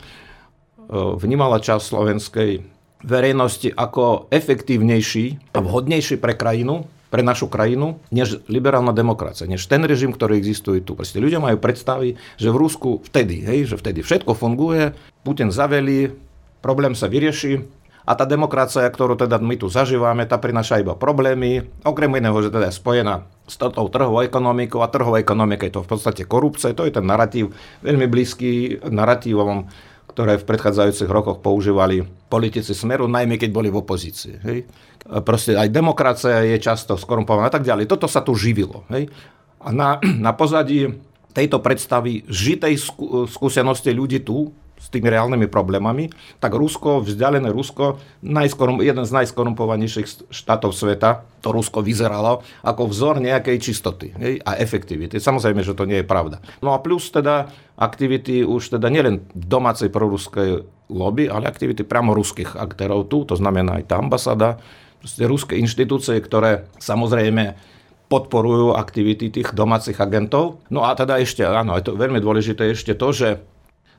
vnímala 1.21 1.61
časť 1.61 1.85
slovenskej 1.85 2.51
verejnosti 3.05 3.69
ako 3.77 4.33
efektívnejší 4.33 5.53
a 5.53 5.61
vhodnejší 5.61 6.17
pre 6.17 6.33
krajinu, 6.33 6.89
pre 7.13 7.21
našu 7.21 7.45
krajinu, 7.45 8.01
než 8.09 8.41
liberálna 8.49 8.89
demokracia, 8.89 9.45
než 9.45 9.69
ten 9.69 9.85
režim, 9.85 10.09
ktorý 10.09 10.41
existuje 10.41 10.81
tu. 10.81 10.97
Proste 10.97 11.21
ľudia 11.21 11.37
majú 11.37 11.61
predstavy, 11.61 12.17
že 12.41 12.49
v 12.49 12.57
Rusku 12.57 13.05
vtedy, 13.05 13.45
hej, 13.45 13.69
že 13.69 13.77
vtedy 13.77 14.01
všetko 14.01 14.33
funguje, 14.33 14.97
Putin 15.21 15.53
zavelí, 15.53 16.09
problém 16.65 16.97
sa 16.97 17.05
vyrieši, 17.05 17.61
a 18.11 18.19
tá 18.19 18.27
demokracia, 18.27 18.83
ktorú 18.91 19.15
teda 19.15 19.39
my 19.39 19.55
tu 19.55 19.71
zažívame, 19.71 20.27
tá 20.27 20.35
prináša 20.35 20.83
iba 20.83 20.99
problémy, 20.99 21.63
okrem 21.87 22.11
iného, 22.19 22.35
že 22.43 22.51
teda 22.51 22.67
je 22.67 22.75
spojená 22.75 23.23
s 23.47 23.55
tou 23.55 23.87
trhovou 23.87 24.19
ekonomikou 24.19 24.83
a 24.83 24.91
trhová 24.91 25.23
ekonomika 25.23 25.63
je 25.63 25.79
to 25.79 25.87
v 25.87 25.89
podstate 25.95 26.27
korupcia, 26.27 26.75
to 26.75 26.83
je 26.83 26.91
ten 26.91 27.07
narratív 27.07 27.55
veľmi 27.79 28.11
blízky 28.11 28.83
narratívom, 28.83 29.71
ktoré 30.11 30.35
v 30.35 30.43
predchádzajúcich 30.43 31.07
rokoch 31.07 31.39
používali 31.39 32.03
politici 32.27 32.75
Smeru, 32.75 33.07
najmä 33.07 33.39
keď 33.39 33.49
boli 33.55 33.71
v 33.71 33.79
opozícii. 33.79 34.35
Hej. 34.43 34.67
Proste 35.23 35.55
aj 35.55 35.71
demokracia 35.71 36.43
je 36.43 36.59
často 36.59 36.99
skorumpovaná 36.99 37.47
a 37.47 37.55
tak 37.55 37.63
ďalej. 37.63 37.87
Toto 37.87 38.11
sa 38.11 38.19
tu 38.19 38.35
živilo. 38.35 38.83
Hej. 38.91 39.07
A 39.63 39.71
na, 39.71 40.03
na 40.27 40.35
pozadí 40.35 40.99
tejto 41.31 41.63
predstavy 41.63 42.27
žitej 42.27 42.75
skúsenosti 43.31 43.95
ľudí 43.95 44.19
tu, 44.19 44.51
s 44.81 44.89
tými 44.89 45.13
reálnymi 45.13 45.45
problémami, 45.45 46.09
tak 46.41 46.57
Rusko, 46.57 47.05
vzdialené 47.05 47.53
Rusko, 47.53 48.01
najskorum, 48.25 48.81
jeden 48.81 49.05
z 49.05 49.11
najskorumpovanejších 49.13 50.33
štátov 50.33 50.73
sveta, 50.73 51.21
to 51.45 51.53
Rusko 51.53 51.85
vyzeralo 51.85 52.41
ako 52.65 52.89
vzor 52.89 53.21
nejakej 53.21 53.57
čistoty 53.61 54.09
hej, 54.17 54.41
a 54.41 54.57
efektivity. 54.57 55.21
Samozrejme, 55.21 55.61
že 55.61 55.77
to 55.77 55.85
nie 55.85 56.01
je 56.01 56.09
pravda. 56.09 56.41
No 56.65 56.73
a 56.73 56.81
plus 56.81 57.13
teda 57.13 57.53
aktivity 57.77 58.41
už 58.41 58.81
teda 58.81 58.89
nielen 58.89 59.21
domácej 59.37 59.93
proruskej 59.93 60.65
lobby, 60.89 61.29
ale 61.29 61.45
aktivity 61.45 61.85
priamo 61.85 62.17
ruských 62.17 62.57
aktérov 62.57 63.05
tu, 63.05 63.23
to 63.29 63.37
znamená 63.37 63.77
aj 63.77 63.85
tá 63.85 63.95
ambasáda, 64.01 64.57
proste 65.01 65.25
ruské 65.25 65.53
inštitúcie, 65.57 66.17
ktoré 66.21 66.69
samozrejme 66.77 67.57
podporujú 68.11 68.75
aktivity 68.75 69.31
tých 69.31 69.55
domácich 69.55 69.95
agentov. 69.97 70.59
No 70.67 70.83
a 70.83 70.91
teda 70.99 71.15
ešte, 71.17 71.47
áno, 71.47 71.79
je 71.79 71.87
to 71.87 71.95
veľmi 71.95 72.19
dôležité 72.19 72.75
ešte 72.75 72.91
to, 72.91 73.09
že 73.15 73.39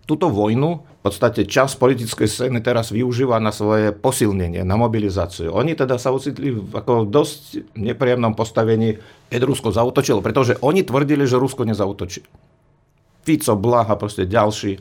túto 0.06 0.28
vojnu 0.28 0.82
v 0.82 1.10
podstate 1.10 1.50
čas 1.50 1.74
politickej 1.74 2.30
scény 2.30 2.62
teraz 2.62 2.94
využíva 2.94 3.42
na 3.42 3.50
svoje 3.50 3.90
posilnenie, 3.90 4.62
na 4.62 4.78
mobilizáciu. 4.78 5.50
Oni 5.50 5.74
teda 5.74 5.98
sa 5.98 6.14
ocitli 6.14 6.54
v 6.54 6.70
ako 6.70 7.10
dosť 7.10 7.74
nepríjemnom 7.74 8.38
postavení, 8.38 9.02
keď 9.26 9.42
Rusko 9.42 9.74
zautočilo, 9.74 10.22
pretože 10.22 10.54
oni 10.62 10.86
tvrdili, 10.86 11.26
že 11.26 11.42
Rusko 11.42 11.66
nezautočí. 11.66 12.22
Fico, 13.26 13.54
Blaha, 13.58 13.98
proste 13.98 14.30
ďalší 14.30 14.78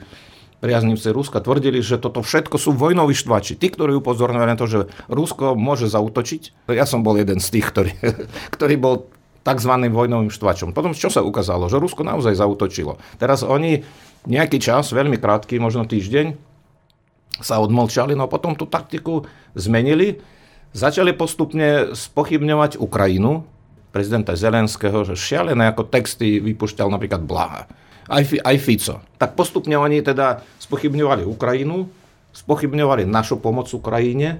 priaznivci 0.61 1.09
Ruska 1.09 1.41
tvrdili, 1.41 1.81
že 1.81 1.97
toto 1.97 2.21
všetko 2.21 2.61
sú 2.61 2.77
vojnoví 2.77 3.17
štvači. 3.17 3.57
Tí, 3.57 3.73
ktorí 3.73 3.97
upozorňovali 3.97 4.49
na 4.53 4.57
to, 4.61 4.69
že 4.69 4.79
Rusko 5.09 5.57
môže 5.57 5.89
zautočiť. 5.89 6.69
Ja 6.69 6.85
som 6.85 7.01
bol 7.01 7.17
jeden 7.17 7.41
z 7.41 7.49
tých, 7.49 7.65
ktorý, 7.73 7.91
ktorý 8.55 8.75
bol 8.77 9.09
tzv. 9.41 9.73
vojnovým 9.89 10.29
štvačom. 10.29 10.77
Potom 10.77 10.93
čo 10.93 11.09
sa 11.09 11.25
ukázalo? 11.25 11.65
Že 11.65 11.81
Rusko 11.81 12.05
naozaj 12.05 12.37
zautočilo. 12.37 13.01
Teraz 13.17 13.41
oni 13.41 13.81
nejaký 14.25 14.61
čas, 14.61 14.93
veľmi 14.93 15.17
krátky, 15.17 15.57
možno 15.57 15.85
týždeň, 15.85 16.37
sa 17.41 17.57
odmlčali, 17.57 18.13
no 18.13 18.29
a 18.29 18.31
potom 18.31 18.53
tú 18.53 18.69
taktiku 18.69 19.25
zmenili, 19.57 20.21
začali 20.77 21.11
postupne 21.17 21.95
spochybňovať 21.97 22.77
Ukrajinu, 22.77 23.43
prezidenta 23.91 24.37
Zelenského, 24.37 25.03
že 25.03 25.19
šialené 25.19 25.73
ako 25.73 25.89
texty 25.89 26.39
vypušťal 26.39 26.87
napríklad 26.87 27.25
Blaha, 27.25 27.67
aj, 28.07 28.39
aj 28.45 28.57
Fico. 28.61 28.95
Tak 29.19 29.35
postupne 29.35 29.75
oni 29.75 29.99
teda 29.99 30.45
spochybňovali 30.63 31.27
Ukrajinu, 31.27 31.91
spochybňovali 32.31 33.03
našu 33.09 33.41
pomoc 33.43 33.67
Ukrajine, 33.73 34.39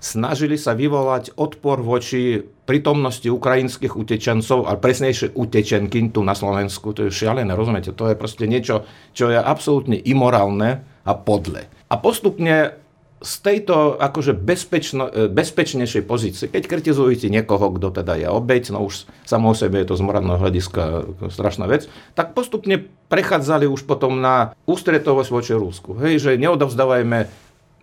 snažili 0.00 0.56
sa 0.56 0.72
vyvolať 0.72 1.36
odpor 1.36 1.84
voči 1.84 2.40
prítomnosti 2.70 3.26
ukrajinských 3.26 3.98
utečencov, 3.98 4.70
ale 4.70 4.78
presnejšie 4.78 5.34
utečenky 5.34 6.14
tu 6.14 6.22
na 6.22 6.38
Slovensku. 6.38 6.94
To 6.94 7.02
je 7.02 7.10
šialené, 7.10 7.50
rozumiete? 7.58 7.90
To 7.90 8.06
je 8.06 8.14
proste 8.14 8.46
niečo, 8.46 8.86
čo 9.10 9.26
je 9.26 9.42
absolútne 9.42 9.98
imorálne 9.98 10.86
a 11.02 11.12
podle. 11.18 11.66
A 11.90 11.98
postupne 11.98 12.78
z 13.20 13.34
tejto 13.44 14.00
akože 14.00 14.32
bezpečno, 14.32 15.10
e, 15.10 15.28
bezpečnejšej 15.28 16.02
pozície, 16.08 16.46
keď 16.48 16.62
kritizujete 16.70 17.28
niekoho, 17.28 17.74
kto 17.76 17.90
teda 17.90 18.16
je 18.16 18.30
obeď, 18.30 18.72
no 18.72 18.86
už 18.86 19.04
samo 19.28 19.52
o 19.52 19.54
sebe 19.58 19.82
je 19.82 19.92
to 19.92 19.98
z 19.98 20.06
morálneho 20.06 20.40
hľadiska 20.40 21.04
strašná 21.28 21.68
vec, 21.68 21.90
tak 22.16 22.32
postupne 22.32 22.88
prechádzali 23.12 23.68
už 23.68 23.84
potom 23.84 24.22
na 24.24 24.56
ústretovosť 24.64 25.30
voči 25.34 25.52
Rusku. 25.52 26.00
Hej, 26.00 26.22
že 26.22 26.40
neodovzdávajme 26.40 27.28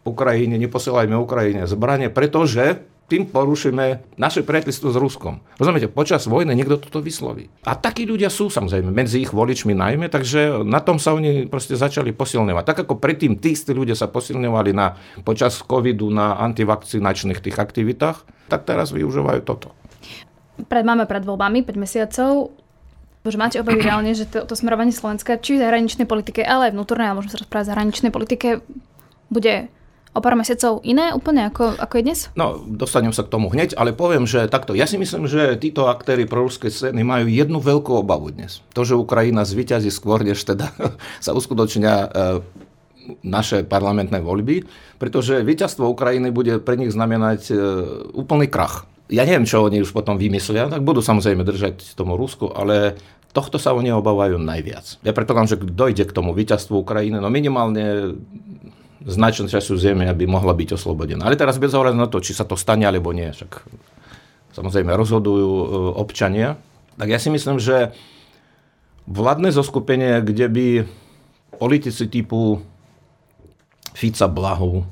Ukrajine, 0.07 0.55
neposielajme 0.57 1.13
Ukrajine 1.19 1.69
zbranie, 1.69 2.09
pretože 2.09 2.81
tým 3.07 3.23
porušíme 3.31 4.15
naše 4.19 4.43
priateľstvo 4.43 4.91
s 4.91 4.97
Ruskom. 4.99 5.39
Rozumiete, 5.55 5.87
počas 5.87 6.27
vojny 6.27 6.51
niekto 6.51 6.75
toto 6.75 6.99
vysloví. 6.99 7.47
A 7.63 7.79
takí 7.79 8.03
ľudia 8.03 8.27
sú 8.27 8.51
samozrejme, 8.51 8.91
medzi 8.91 9.23
ich 9.23 9.31
voličmi 9.31 9.71
najmä, 9.71 10.11
takže 10.11 10.67
na 10.67 10.83
tom 10.83 10.99
sa 10.99 11.15
oni 11.15 11.47
proste 11.47 11.79
začali 11.79 12.11
posilňovať. 12.11 12.63
Tak 12.67 12.77
ako 12.83 12.99
predtým 12.99 13.39
tí 13.39 13.55
istí 13.55 13.71
ľudia 13.71 13.95
sa 13.95 14.11
posilňovali 14.11 14.71
na, 14.75 14.99
počas 15.23 15.63
covidu 15.63 16.11
na 16.11 16.35
antivakcinačných 16.43 17.39
tých 17.39 17.55
aktivitách, 17.55 18.27
tak 18.51 18.67
teraz 18.67 18.91
využívajú 18.91 19.41
toto. 19.47 19.71
Pred, 20.67 20.83
máme 20.83 21.07
pred 21.07 21.23
voľbami 21.23 21.63
5 21.63 21.79
mesiacov 21.79 22.51
že 23.27 23.35
máte 23.35 23.59
obavy 23.59 23.83
reálne, 23.87 24.15
že 24.15 24.23
to, 24.23 24.47
to 24.47 24.55
smerovanie 24.55 24.95
Slovenska, 24.95 25.35
či 25.35 25.59
v 25.59 25.63
zahraničnej 25.67 26.07
politike, 26.07 26.47
ale 26.47 26.71
aj 26.71 26.79
vnútornej, 26.79 27.11
ale 27.11 27.17
môžeme 27.19 27.33
sa 27.35 27.43
rozprávať 27.43 27.65
o 27.67 27.69
zahraničnej 27.75 28.11
politike, 28.15 28.47
bude 29.27 29.67
o 30.17 30.23
pár 30.25 30.33
mesiacov 30.33 30.81
iné 30.81 31.13
úplne 31.13 31.45
ako, 31.53 31.77
ako 31.77 31.93
je 32.01 32.03
dnes? 32.03 32.19
No, 32.33 32.57
dostanem 32.65 33.13
sa 33.13 33.21
k 33.21 33.29
tomu 33.29 33.53
hneď, 33.53 33.77
ale 33.77 33.93
poviem, 33.93 34.25
že 34.25 34.49
takto. 34.49 34.73
Ja 34.73 34.89
si 34.89 34.97
myslím, 34.97 35.29
že 35.29 35.53
títo 35.61 35.85
aktéry 35.85 36.25
proruskej 36.25 36.73
scény 36.73 37.05
majú 37.05 37.29
jednu 37.29 37.61
veľkú 37.61 38.01
obavu 38.01 38.33
dnes. 38.33 38.65
To, 38.73 38.81
že 38.81 38.97
Ukrajina 38.97 39.45
zvyťazí 39.45 39.93
skôr, 39.93 40.25
než 40.25 40.41
teda 40.41 40.73
sa 41.25 41.37
uskutočnia 41.37 41.95
e, 42.01 42.07
naše 43.21 43.61
parlamentné 43.61 44.17
voľby, 44.17 44.65
pretože 44.97 45.45
víťazstvo 45.45 45.85
Ukrajiny 45.85 46.33
bude 46.33 46.57
pre 46.65 46.81
nich 46.81 46.89
znamenať 46.89 47.41
e, 47.47 47.55
úplný 48.17 48.49
krach. 48.49 48.89
Ja 49.07 49.23
neviem, 49.23 49.47
čo 49.47 49.63
oni 49.63 49.79
už 49.79 49.95
potom 49.95 50.19
vymyslia, 50.19 50.67
tak 50.67 50.83
budú 50.83 50.99
samozrejme 50.99 51.47
držať 51.47 51.95
tomu 51.95 52.19
Rusku, 52.19 52.51
ale 52.51 52.99
tohto 53.31 53.61
sa 53.61 53.71
oni 53.77 53.93
obávajú 53.93 54.41
najviac. 54.41 54.97
Ja 55.05 55.13
predpokladám, 55.13 55.53
že 55.53 55.61
dojde 55.61 56.03
k 56.09 56.15
tomu 56.15 56.33
víťazstvu 56.33 56.81
Ukrajiny, 56.81 57.21
no 57.21 57.29
minimálne 57.29 58.17
značnú 59.07 59.47
času 59.47 59.79
zeme, 59.79 60.03
aby 60.03 60.27
mohla 60.27 60.51
byť 60.51 60.75
oslobodená. 60.75 61.23
Ale 61.23 61.39
teraz 61.39 61.55
bez 61.55 61.71
ohľadu 61.71 61.95
na 61.95 62.11
to, 62.11 62.19
či 62.19 62.35
sa 62.35 62.43
to 62.43 62.59
stane 62.59 62.83
alebo 62.83 63.15
nie, 63.15 63.31
však 63.31 63.63
samozrejme 64.51 64.91
rozhodujú 64.91 65.47
e, 65.47 65.65
občania, 65.95 66.59
tak 66.99 67.07
ja 67.07 67.19
si 67.21 67.31
myslím, 67.31 67.55
že 67.55 67.95
vládne 69.07 69.55
zoskupenie, 69.55 70.19
kde 70.19 70.45
by 70.51 70.67
politici 71.55 72.11
typu 72.11 72.59
Fica 73.95 74.27
Blahu, 74.27 74.83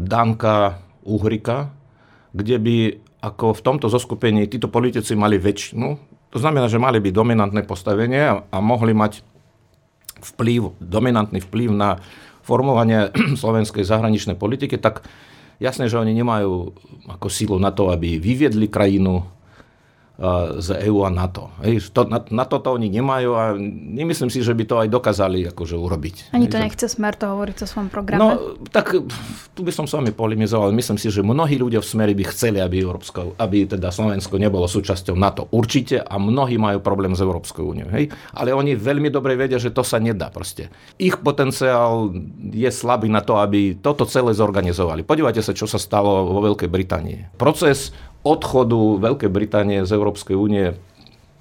Danka, 0.00 0.80
Uhrika, 1.04 1.68
kde 2.32 2.56
by 2.56 2.76
ako 3.20 3.52
v 3.52 3.64
tomto 3.66 3.86
zoskupení 3.92 4.48
títo 4.48 4.72
politici 4.72 5.12
mali 5.18 5.36
väčšinu, 5.36 5.98
to 6.28 6.38
znamená, 6.38 6.68
že 6.68 6.80
mali 6.80 7.00
by 7.00 7.10
dominantné 7.12 7.64
postavenie 7.64 8.22
a, 8.24 8.34
a 8.48 8.56
mohli 8.60 8.92
mať 8.92 9.20
vplyv, 10.22 10.76
dominantný 10.82 11.40
vplyv 11.44 11.70
na 11.72 11.98
formovania 12.48 13.12
slovenskej 13.42 13.84
zahraničnej 13.84 14.40
politiky, 14.40 14.80
tak 14.80 15.04
jasné, 15.60 15.92
že 15.92 16.00
oni 16.00 16.16
nemajú 16.16 16.72
ako 17.12 17.28
sílu 17.28 17.56
na 17.60 17.68
to, 17.68 17.92
aby 17.92 18.16
vyviedli 18.16 18.72
krajinu 18.72 19.28
z 20.58 20.68
EÚ 20.90 21.06
a 21.06 21.14
NATO. 21.14 21.54
Hej, 21.62 21.94
to, 21.94 22.02
na, 22.02 22.18
na 22.34 22.42
toto 22.42 22.74
oni 22.74 22.90
nemajú 22.90 23.30
a 23.38 23.54
nemyslím 23.94 24.26
si, 24.34 24.42
že 24.42 24.50
by 24.50 24.64
to 24.66 24.74
aj 24.82 24.88
dokázali 24.90 25.46
akože 25.54 25.78
urobiť. 25.78 26.34
Ani 26.34 26.50
to 26.50 26.58
nechce 26.58 26.90
Smer 26.90 27.14
to 27.14 27.30
hovoriť 27.30 27.62
o 27.62 27.66
svojom 27.70 27.86
programe? 27.86 28.18
No, 28.18 28.58
tak 28.74 28.98
tu 29.54 29.60
by 29.62 29.70
som 29.70 29.86
s 29.86 29.94
vami 29.94 30.10
polemizoval. 30.10 30.74
Myslím 30.74 30.98
si, 30.98 31.06
že 31.14 31.22
mnohí 31.22 31.54
ľudia 31.54 31.78
v 31.78 31.86
Smeri 31.86 32.14
by 32.18 32.24
chceli, 32.34 32.58
aby, 32.58 32.82
Európska, 32.82 33.30
aby 33.38 33.70
teda 33.70 33.94
Slovensko 33.94 34.42
nebolo 34.42 34.66
súčasťou 34.66 35.14
NATO. 35.14 35.46
Určite 35.54 36.02
a 36.02 36.18
mnohí 36.18 36.58
majú 36.58 36.82
problém 36.82 37.14
s 37.14 37.22
Európskou 37.22 37.70
úniou. 37.70 37.86
Hej? 37.94 38.10
Ale 38.34 38.50
oni 38.50 38.74
veľmi 38.74 39.14
dobre 39.14 39.38
vedia, 39.38 39.62
že 39.62 39.70
to 39.70 39.86
sa 39.86 40.02
nedá 40.02 40.34
proste. 40.34 40.66
Ich 40.98 41.14
potenciál 41.22 42.10
je 42.50 42.70
slabý 42.74 43.06
na 43.06 43.22
to, 43.22 43.38
aby 43.38 43.78
toto 43.78 44.02
celé 44.02 44.34
zorganizovali. 44.34 45.06
Podívajte 45.06 45.46
sa, 45.46 45.54
čo 45.54 45.70
sa 45.70 45.78
stalo 45.78 46.26
vo 46.26 46.42
Veľkej 46.42 46.66
Británii. 46.66 47.38
Proces 47.38 47.94
odchodu 48.28 49.00
Veľkej 49.00 49.30
Británie 49.32 49.88
z 49.88 49.96
Európskej 49.96 50.36
únie, 50.36 50.76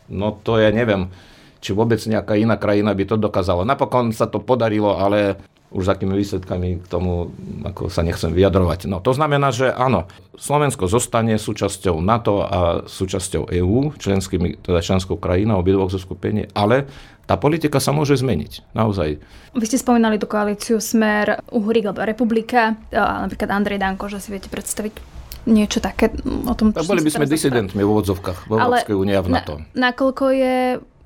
no 0.07 0.31
to 0.31 0.55
ja 0.55 0.71
neviem, 0.71 1.11
či 1.59 1.75
vôbec 1.75 1.99
nejaká 1.99 2.39
iná 2.39 2.55
krajina 2.55 2.95
by 2.95 3.03
to 3.03 3.19
dokázala. 3.19 3.67
Napokon 3.67 4.15
sa 4.15 4.31
to 4.31 4.39
podarilo, 4.39 4.95
ale 4.95 5.35
už 5.67 5.83
s 5.83 5.91
akými 5.91 6.15
výsledkami 6.15 6.79
k 6.79 6.87
tomu 6.87 7.27
ako 7.67 7.91
sa 7.91 7.99
nechcem 7.99 8.31
vyjadrovať. 8.31 8.87
No 8.87 9.03
to 9.03 9.11
znamená, 9.11 9.51
že 9.51 9.67
áno, 9.67 10.07
Slovensko 10.39 10.87
zostane 10.87 11.35
súčasťou 11.35 11.99
NATO 11.99 12.39
a 12.39 12.87
súčasťou 12.87 13.51
EÚ, 13.51 13.99
členskými, 13.99 14.63
teda 14.63 14.79
členskou 14.79 15.19
krajinou 15.19 15.59
obidvoch 15.59 15.91
zo 15.91 15.99
skupení, 15.99 16.47
ale 16.55 16.87
tá 17.27 17.35
politika 17.35 17.83
sa 17.83 17.91
môže 17.91 18.15
zmeniť, 18.15 18.71
naozaj. 18.71 19.19
Vy 19.51 19.65
ste 19.67 19.75
spomínali 19.75 20.15
tú 20.15 20.31
koalíciu 20.31 20.79
Smer, 20.79 21.43
Uhrík 21.51 21.91
alebo 21.91 22.07
Republika, 22.07 22.79
napríklad 22.95 23.51
Andrej 23.51 23.83
Danko, 23.83 24.07
že 24.07 24.23
si 24.23 24.31
viete 24.31 24.47
predstaviť 24.47 25.16
niečo 25.47 25.79
také 25.79 26.11
o 26.45 26.53
tom... 26.53 26.75
Tak 26.75 26.85
boli 26.85 27.01
by 27.01 27.11
sme 27.15 27.25
disidentmi 27.25 27.81
v 27.81 27.87
úvodzovkách 27.87 28.51
v 28.51 28.51
Európskej 28.59 28.95
únie 28.95 29.15
a 29.15 29.23
v 29.23 29.29
NATO. 29.31 29.53
Na, 29.73 29.89
nakoľko 29.89 30.25
je 30.35 30.55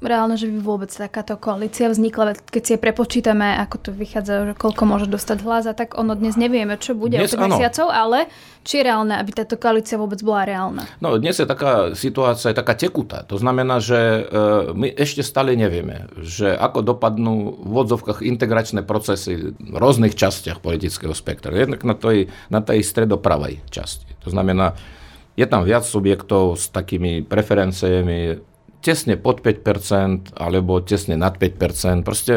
reálne, 0.01 0.35
že 0.35 0.49
by 0.49 0.59
vôbec 0.59 0.89
takáto 0.89 1.37
koalícia 1.37 1.85
vznikla, 1.87 2.33
keď 2.49 2.61
si 2.65 2.71
je 2.75 2.79
prepočítame, 2.81 3.57
ako 3.61 3.75
to 3.77 3.89
vychádza, 3.93 4.51
že 4.51 4.53
koľko 4.57 4.83
môže 4.89 5.07
dostať 5.07 5.37
hlas 5.45 5.69
a 5.69 5.77
tak 5.77 5.93
ono 5.93 6.17
dnes 6.17 6.35
nevieme, 6.35 6.75
čo 6.81 6.97
bude 6.97 7.21
dnes, 7.21 7.31
o 7.31 7.37
5 7.37 7.47
mesiacov, 7.53 7.87
ale 7.93 8.25
či 8.65 8.81
je 8.81 8.83
reálne, 8.89 9.13
aby 9.13 9.29
táto 9.31 9.61
koalícia 9.61 10.01
vôbec 10.01 10.17
bola 10.25 10.45
reálna? 10.45 10.83
No 10.99 11.15
dnes 11.21 11.37
je 11.37 11.45
taká 11.45 11.93
situácia, 11.93 12.49
je 12.49 12.57
taká 12.57 12.73
tekutá. 12.73 13.21
To 13.29 13.37
znamená, 13.37 13.77
že 13.77 13.97
e, 13.97 14.21
my 14.73 14.87
ešte 14.97 15.21
stále 15.21 15.53
nevieme, 15.53 16.09
že 16.17 16.49
ako 16.49 16.97
dopadnú 16.97 17.61
v 17.61 17.73
odzovkách 17.85 18.25
integračné 18.25 18.81
procesy 18.81 19.53
v 19.53 19.75
rôznych 19.77 20.17
častiach 20.17 20.59
politického 20.65 21.13
spektra. 21.13 21.53
Jednak 21.53 21.85
na 21.85 21.93
tej, 21.93 22.33
na 22.49 22.65
tej 22.65 22.81
stredopravej 22.81 23.61
časti. 23.69 24.09
To 24.25 24.33
znamená, 24.33 24.73
je 25.39 25.47
tam 25.47 25.63
viac 25.63 25.87
subjektov 25.87 26.59
s 26.59 26.67
takými 26.69 27.23
preferenciami 27.23 28.50
tesne 28.81 29.15
pod 29.15 29.45
5% 29.45 30.33
alebo 30.35 30.81
tesne 30.81 31.15
nad 31.15 31.37
5%, 31.37 32.01
proste 32.01 32.33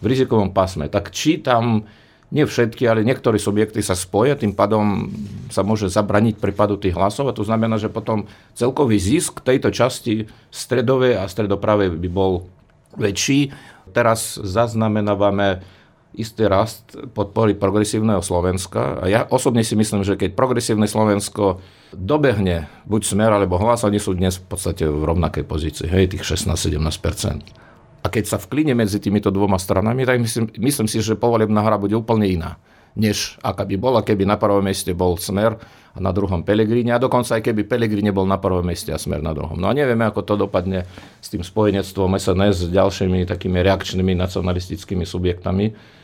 v 0.00 0.04
rizikovom 0.04 0.56
pásme. 0.56 0.88
Tak 0.88 1.12
či 1.12 1.38
tam 1.44 1.84
nie 2.30 2.46
všetky, 2.46 2.86
ale 2.86 3.02
niektorí 3.02 3.42
subjekty 3.42 3.82
sa 3.82 3.98
spoja, 3.98 4.38
tým 4.38 4.54
pádom 4.54 5.10
sa 5.50 5.66
môže 5.66 5.90
zabraniť 5.90 6.38
prípadu 6.38 6.78
tých 6.78 6.94
hlasov 6.94 7.26
a 7.26 7.36
to 7.36 7.42
znamená, 7.42 7.76
že 7.76 7.90
potom 7.90 8.30
celkový 8.54 9.02
zisk 9.02 9.42
tejto 9.42 9.74
časti 9.74 10.30
stredovej 10.54 11.18
a 11.18 11.26
stredopravej 11.26 11.98
by 11.98 12.08
bol 12.08 12.46
väčší. 12.94 13.50
Teraz 13.90 14.38
zaznamenávame 14.38 15.66
istý 16.10 16.50
rast 16.50 16.98
podpory 17.14 17.54
progresívneho 17.54 18.18
Slovenska 18.18 18.98
a 18.98 19.06
ja 19.06 19.20
osobne 19.30 19.62
si 19.62 19.78
myslím, 19.78 20.02
že 20.02 20.18
keď 20.18 20.34
progresívne 20.34 20.90
Slovensko 20.90 21.62
dobehne 21.94 22.66
buď 22.90 23.02
smer 23.06 23.30
alebo 23.30 23.62
hlas, 23.62 23.86
oni 23.86 24.02
sú 24.02 24.18
dnes 24.18 24.42
v 24.42 24.46
podstate 24.50 24.90
v 24.90 25.02
rovnakej 25.06 25.46
pozícii, 25.46 25.86
hej, 25.86 26.10
tých 26.10 26.26
16-17%. 26.26 27.70
A 28.00 28.06
keď 28.08 28.24
sa 28.26 28.36
vkline 28.40 28.72
medzi 28.74 28.98
týmito 28.98 29.28
dvoma 29.30 29.60
stranami, 29.60 30.08
tak 30.08 30.18
myslím, 30.18 30.50
myslím 30.58 30.88
si, 30.88 30.98
že 31.04 31.20
povolebná 31.20 31.60
hra 31.62 31.76
bude 31.76 31.94
úplne 31.94 32.26
iná, 32.26 32.56
než 32.96 33.38
aká 33.44 33.62
by 33.62 33.76
bola, 33.78 34.00
keby 34.02 34.26
na 34.26 34.34
prvom 34.40 34.64
mieste 34.64 34.90
bol 34.96 35.14
smer 35.20 35.60
a 35.90 35.98
na 35.98 36.10
druhom 36.10 36.42
Pelegrini, 36.42 36.90
a 36.90 37.02
dokonca 37.02 37.38
aj 37.38 37.42
keby 37.50 37.66
Pelegrini 37.66 38.10
bol 38.10 38.26
na 38.26 38.38
prvom 38.40 38.66
mieste 38.66 38.90
a 38.90 38.98
smer 38.98 39.22
na 39.22 39.30
druhom. 39.30 39.58
No 39.58 39.68
a 39.68 39.76
nevieme, 39.76 40.06
ako 40.06 40.26
to 40.26 40.34
dopadne 40.48 40.86
s 41.22 41.28
tým 41.30 41.44
spojenectvom 41.44 42.18
SNS 42.18 42.66
s 42.66 42.68
ďalšími 42.72 43.26
takými 43.26 43.58
reakčnými 43.62 44.16
nacionalistickými 44.18 45.06
subjektami. 45.06 45.99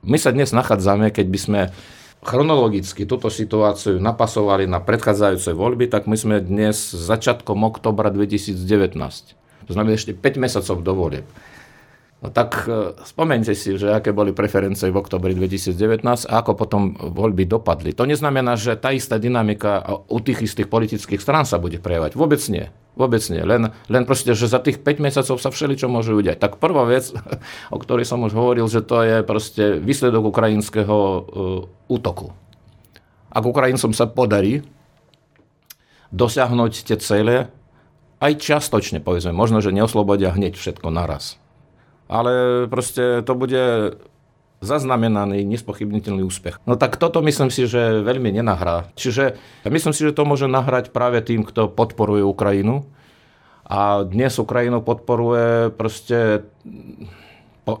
My 0.00 0.16
sa 0.16 0.32
dnes 0.32 0.56
nachádzame, 0.56 1.12
keď 1.12 1.26
by 1.28 1.38
sme 1.38 1.60
chronologicky 2.24 3.04
túto 3.08 3.28
situáciu 3.32 4.00
napasovali 4.00 4.68
na 4.68 4.80
predchádzajúce 4.80 5.56
voľby, 5.56 5.88
tak 5.88 6.08
my 6.08 6.16
sme 6.16 6.36
dnes 6.40 6.76
začiatkom 6.92 7.64
oktobra 7.64 8.12
2019. 8.12 8.56
To 9.68 9.72
znamená 9.72 9.96
ešte 9.96 10.16
5 10.16 10.40
mesiacov 10.40 10.76
do 10.80 10.92
volieb. 10.96 11.26
No 12.20 12.28
tak 12.28 12.68
e, 12.68 12.92
spomeňte 13.00 13.56
si, 13.56 13.80
že 13.80 13.96
aké 13.96 14.12
boli 14.12 14.36
preferencie 14.36 14.92
v 14.92 15.00
oktobri 15.00 15.32
2019 15.32 16.28
a 16.28 16.34
ako 16.44 16.52
potom 16.52 16.92
voľby 16.92 17.48
dopadli. 17.48 17.96
To 17.96 18.04
neznamená, 18.04 18.60
že 18.60 18.76
tá 18.76 18.92
istá 18.92 19.16
dynamika 19.16 20.04
u 20.04 20.20
tých 20.20 20.44
istých 20.44 20.68
politických 20.68 21.20
strán 21.20 21.48
sa 21.48 21.56
bude 21.56 21.80
prejavať. 21.80 22.20
Vôbec 22.20 22.44
nie. 22.52 22.68
Vôbec 22.98 23.22
nie. 23.30 23.40
Len, 23.40 23.70
len 23.86 24.02
proste, 24.02 24.34
že 24.34 24.50
za 24.50 24.58
tých 24.58 24.82
5 24.82 24.98
mesiacov 24.98 25.36
sa 25.38 25.50
všeli, 25.54 25.78
čo 25.78 25.86
môže 25.86 26.10
udiať. 26.10 26.42
Tak 26.42 26.58
prvá 26.58 26.84
vec, 26.84 27.14
o 27.74 27.78
ktorej 27.78 28.04
som 28.04 28.22
už 28.26 28.34
hovoril, 28.34 28.66
že 28.66 28.82
to 28.82 29.00
je 29.00 29.16
proste 29.22 29.78
výsledok 29.78 30.34
ukrajinského 30.34 30.96
uh, 30.98 31.22
útoku. 31.86 32.34
ak 33.30 33.44
Ukrajincom 33.46 33.94
sa 33.94 34.10
podarí 34.10 34.66
dosiahnuť 36.10 36.72
tie 36.90 36.96
cele, 36.98 37.36
aj 38.20 38.32
čiastočne, 38.36 39.00
povedzme, 39.00 39.32
možno, 39.32 39.62
že 39.62 39.72
neoslobodia 39.72 40.34
hneď 40.34 40.58
všetko 40.58 40.90
naraz. 40.90 41.40
Ale 42.10 42.66
proste 42.66 43.22
to 43.22 43.32
bude 43.38 43.96
zaznamenaný, 44.60 45.42
nespochybniteľný 45.48 46.20
úspech. 46.24 46.60
No 46.68 46.76
tak 46.76 47.00
toto 47.00 47.24
myslím 47.24 47.48
si, 47.48 47.64
že 47.64 48.04
veľmi 48.04 48.28
nenahrá. 48.28 48.92
Čiže 48.92 49.40
myslím 49.64 49.92
si, 49.96 50.04
že 50.04 50.12
to 50.12 50.28
môže 50.28 50.44
nahrať 50.46 50.92
práve 50.92 51.24
tým, 51.24 51.48
kto 51.48 51.72
podporuje 51.72 52.20
Ukrajinu. 52.20 52.84
A 53.64 54.04
dnes 54.04 54.36
Ukrajinu 54.36 54.84
podporuje 54.84 55.72
proste 55.72 56.44
po, 57.64 57.80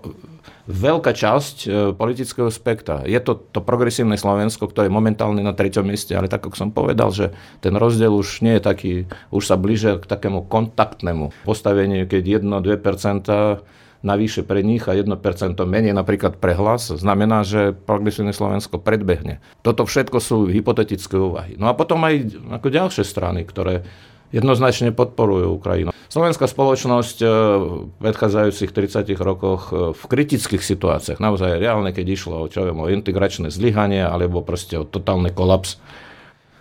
veľká 0.70 1.12
časť 1.12 1.56
e, 1.66 1.68
politického 1.92 2.48
spektra. 2.48 3.02
Je 3.04 3.18
to 3.18 3.36
to 3.36 3.60
progresívne 3.60 4.14
Slovensko, 4.14 4.70
ktoré 4.70 4.86
je 4.86 4.94
momentálne 4.94 5.42
na 5.42 5.50
treťom 5.50 5.82
mieste, 5.82 6.14
ale 6.14 6.30
tak, 6.30 6.46
ako 6.46 6.56
som 6.56 6.70
povedal, 6.70 7.10
že 7.10 7.34
ten 7.58 7.74
rozdiel 7.74 8.14
už 8.14 8.40
nie 8.46 8.56
je 8.56 8.62
taký, 8.62 8.92
už 9.34 9.44
sa 9.50 9.58
blíže 9.58 9.98
k 10.00 10.04
takému 10.06 10.46
kontaktnému 10.46 11.34
postaveniu, 11.42 12.06
keď 12.06 12.40
1-2% 12.40 13.66
navyše 14.00 14.40
pre 14.44 14.64
nich 14.64 14.88
a 14.88 14.96
1% 14.96 15.12
menej 15.60 15.92
napríklad 15.92 16.40
pre 16.40 16.56
hlas, 16.56 16.88
znamená, 16.92 17.44
že 17.44 17.76
progresívne 17.76 18.32
Slovensko 18.32 18.80
predbehne. 18.80 19.44
Toto 19.60 19.84
všetko 19.84 20.18
sú 20.18 20.36
hypotetické 20.48 21.20
úvahy. 21.20 21.56
No 21.60 21.68
a 21.68 21.76
potom 21.76 22.00
aj 22.04 22.32
ako 22.60 22.68
ďalšie 22.72 23.04
strany, 23.04 23.44
ktoré 23.44 23.84
jednoznačne 24.30 24.94
podporujú 24.94 25.58
Ukrajinu. 25.58 25.90
Slovenská 26.10 26.46
spoločnosť 26.50 27.16
e, 27.22 27.26
v 27.26 27.90
predchádzajúcich 28.02 28.70
30 28.74 29.14
rokoch 29.18 29.70
e, 29.70 29.94
v 29.94 30.02
kritických 30.06 30.62
situáciách, 30.62 31.18
naozaj 31.22 31.58
reálne, 31.58 31.90
keď 31.94 32.06
išlo 32.14 32.46
čo 32.50 32.66
viem, 32.66 32.78
o 32.78 32.90
integračné 32.90 33.50
zlyhanie 33.50 34.02
alebo 34.02 34.42
proste 34.42 34.78
o 34.78 34.86
totálny 34.86 35.34
kolaps 35.34 35.78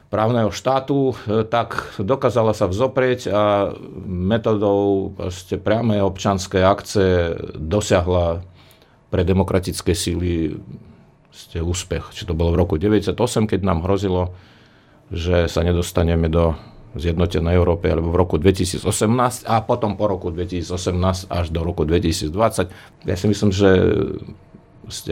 právneho 0.09 0.49
štátu, 0.49 1.13
e, 1.13 1.45
tak 1.45 1.97
dokázala 2.01 2.57
sa 2.57 2.65
vzoprieť 2.65 3.29
a 3.29 3.73
metodou 4.05 5.13
priamej 5.61 6.01
občanskej 6.01 6.65
akcie 6.65 7.37
dosiahla 7.55 8.41
pre 9.09 9.21
demokratické 9.25 9.93
síly 9.93 10.57
úspech. 11.57 12.13
Či 12.13 12.29
to 12.29 12.37
bolo 12.37 12.53
v 12.53 12.59
roku 12.61 12.75
1998, 12.77 13.49
keď 13.49 13.59
nám 13.63 13.85
hrozilo, 13.85 14.33
že 15.09 15.49
sa 15.49 15.65
nedostaneme 15.65 16.29
do 16.29 16.53
zjednotenej 16.97 17.53
Európy, 17.53 17.93
alebo 17.93 18.09
v 18.09 18.17
roku 18.17 18.35
2018 18.41 19.45
a 19.45 19.61
potom 19.61 19.93
po 19.93 20.09
roku 20.09 20.33
2018 20.33 21.29
až 21.29 21.45
do 21.53 21.61
roku 21.61 21.85
2020. 21.85 22.73
Ja 23.05 23.15
si 23.15 23.25
myslím, 23.29 23.53
že 23.53 23.69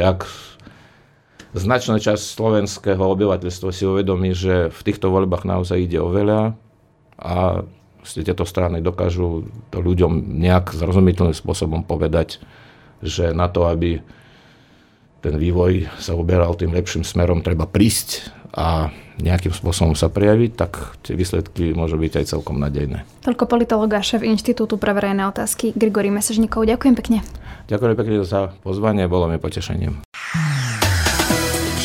ak 0.01 0.25
značná 1.57 1.97
časť 1.97 2.23
slovenského 2.23 3.01
obyvateľstva 3.01 3.69
si 3.73 3.83
uvedomí, 3.83 4.33
že 4.33 4.69
v 4.69 4.81
týchto 4.85 5.09
voľbách 5.09 5.43
naozaj 5.43 5.77
ide 5.77 5.99
o 6.01 6.09
veľa 6.09 6.53
a 7.17 7.65
tieto 8.07 8.47
strany 8.47 8.79
dokážu 8.79 9.51
to 9.67 9.83
ľuďom 9.83 10.39
nejak 10.39 10.71
zrozumiteľným 10.71 11.35
spôsobom 11.35 11.83
povedať, 11.83 12.39
že 13.03 13.35
na 13.35 13.51
to, 13.51 13.67
aby 13.67 13.99
ten 15.19 15.35
vývoj 15.35 15.91
sa 15.99 16.15
uberal 16.15 16.55
tým 16.55 16.71
lepším 16.71 17.03
smerom, 17.03 17.43
treba 17.43 17.67
prísť 17.67 18.31
a 18.55 18.89
nejakým 19.17 19.51
spôsobom 19.51 19.97
sa 19.97 20.07
prejaviť, 20.07 20.51
tak 20.55 20.97
tie 21.03 21.17
výsledky 21.17 21.73
môžu 21.73 21.97
byť 21.97 22.21
aj 22.21 22.25
celkom 22.37 22.61
nadejné. 22.61 23.03
Toľko 23.25 23.49
politológa, 23.49 23.99
šéf 23.99 24.23
Inštitútu 24.23 24.77
pre 24.79 24.93
verejné 24.93 25.27
otázky 25.27 25.73
Grigory 25.73 26.13
Mesežníkov. 26.13 26.69
Ďakujem 26.69 26.95
pekne. 26.95 27.19
Ďakujem 27.67 27.95
pekne 27.97 28.17
za 28.23 28.55
pozvanie, 28.63 29.09
bolo 29.09 29.27
mi 29.27 29.41
potešením. 29.41 29.99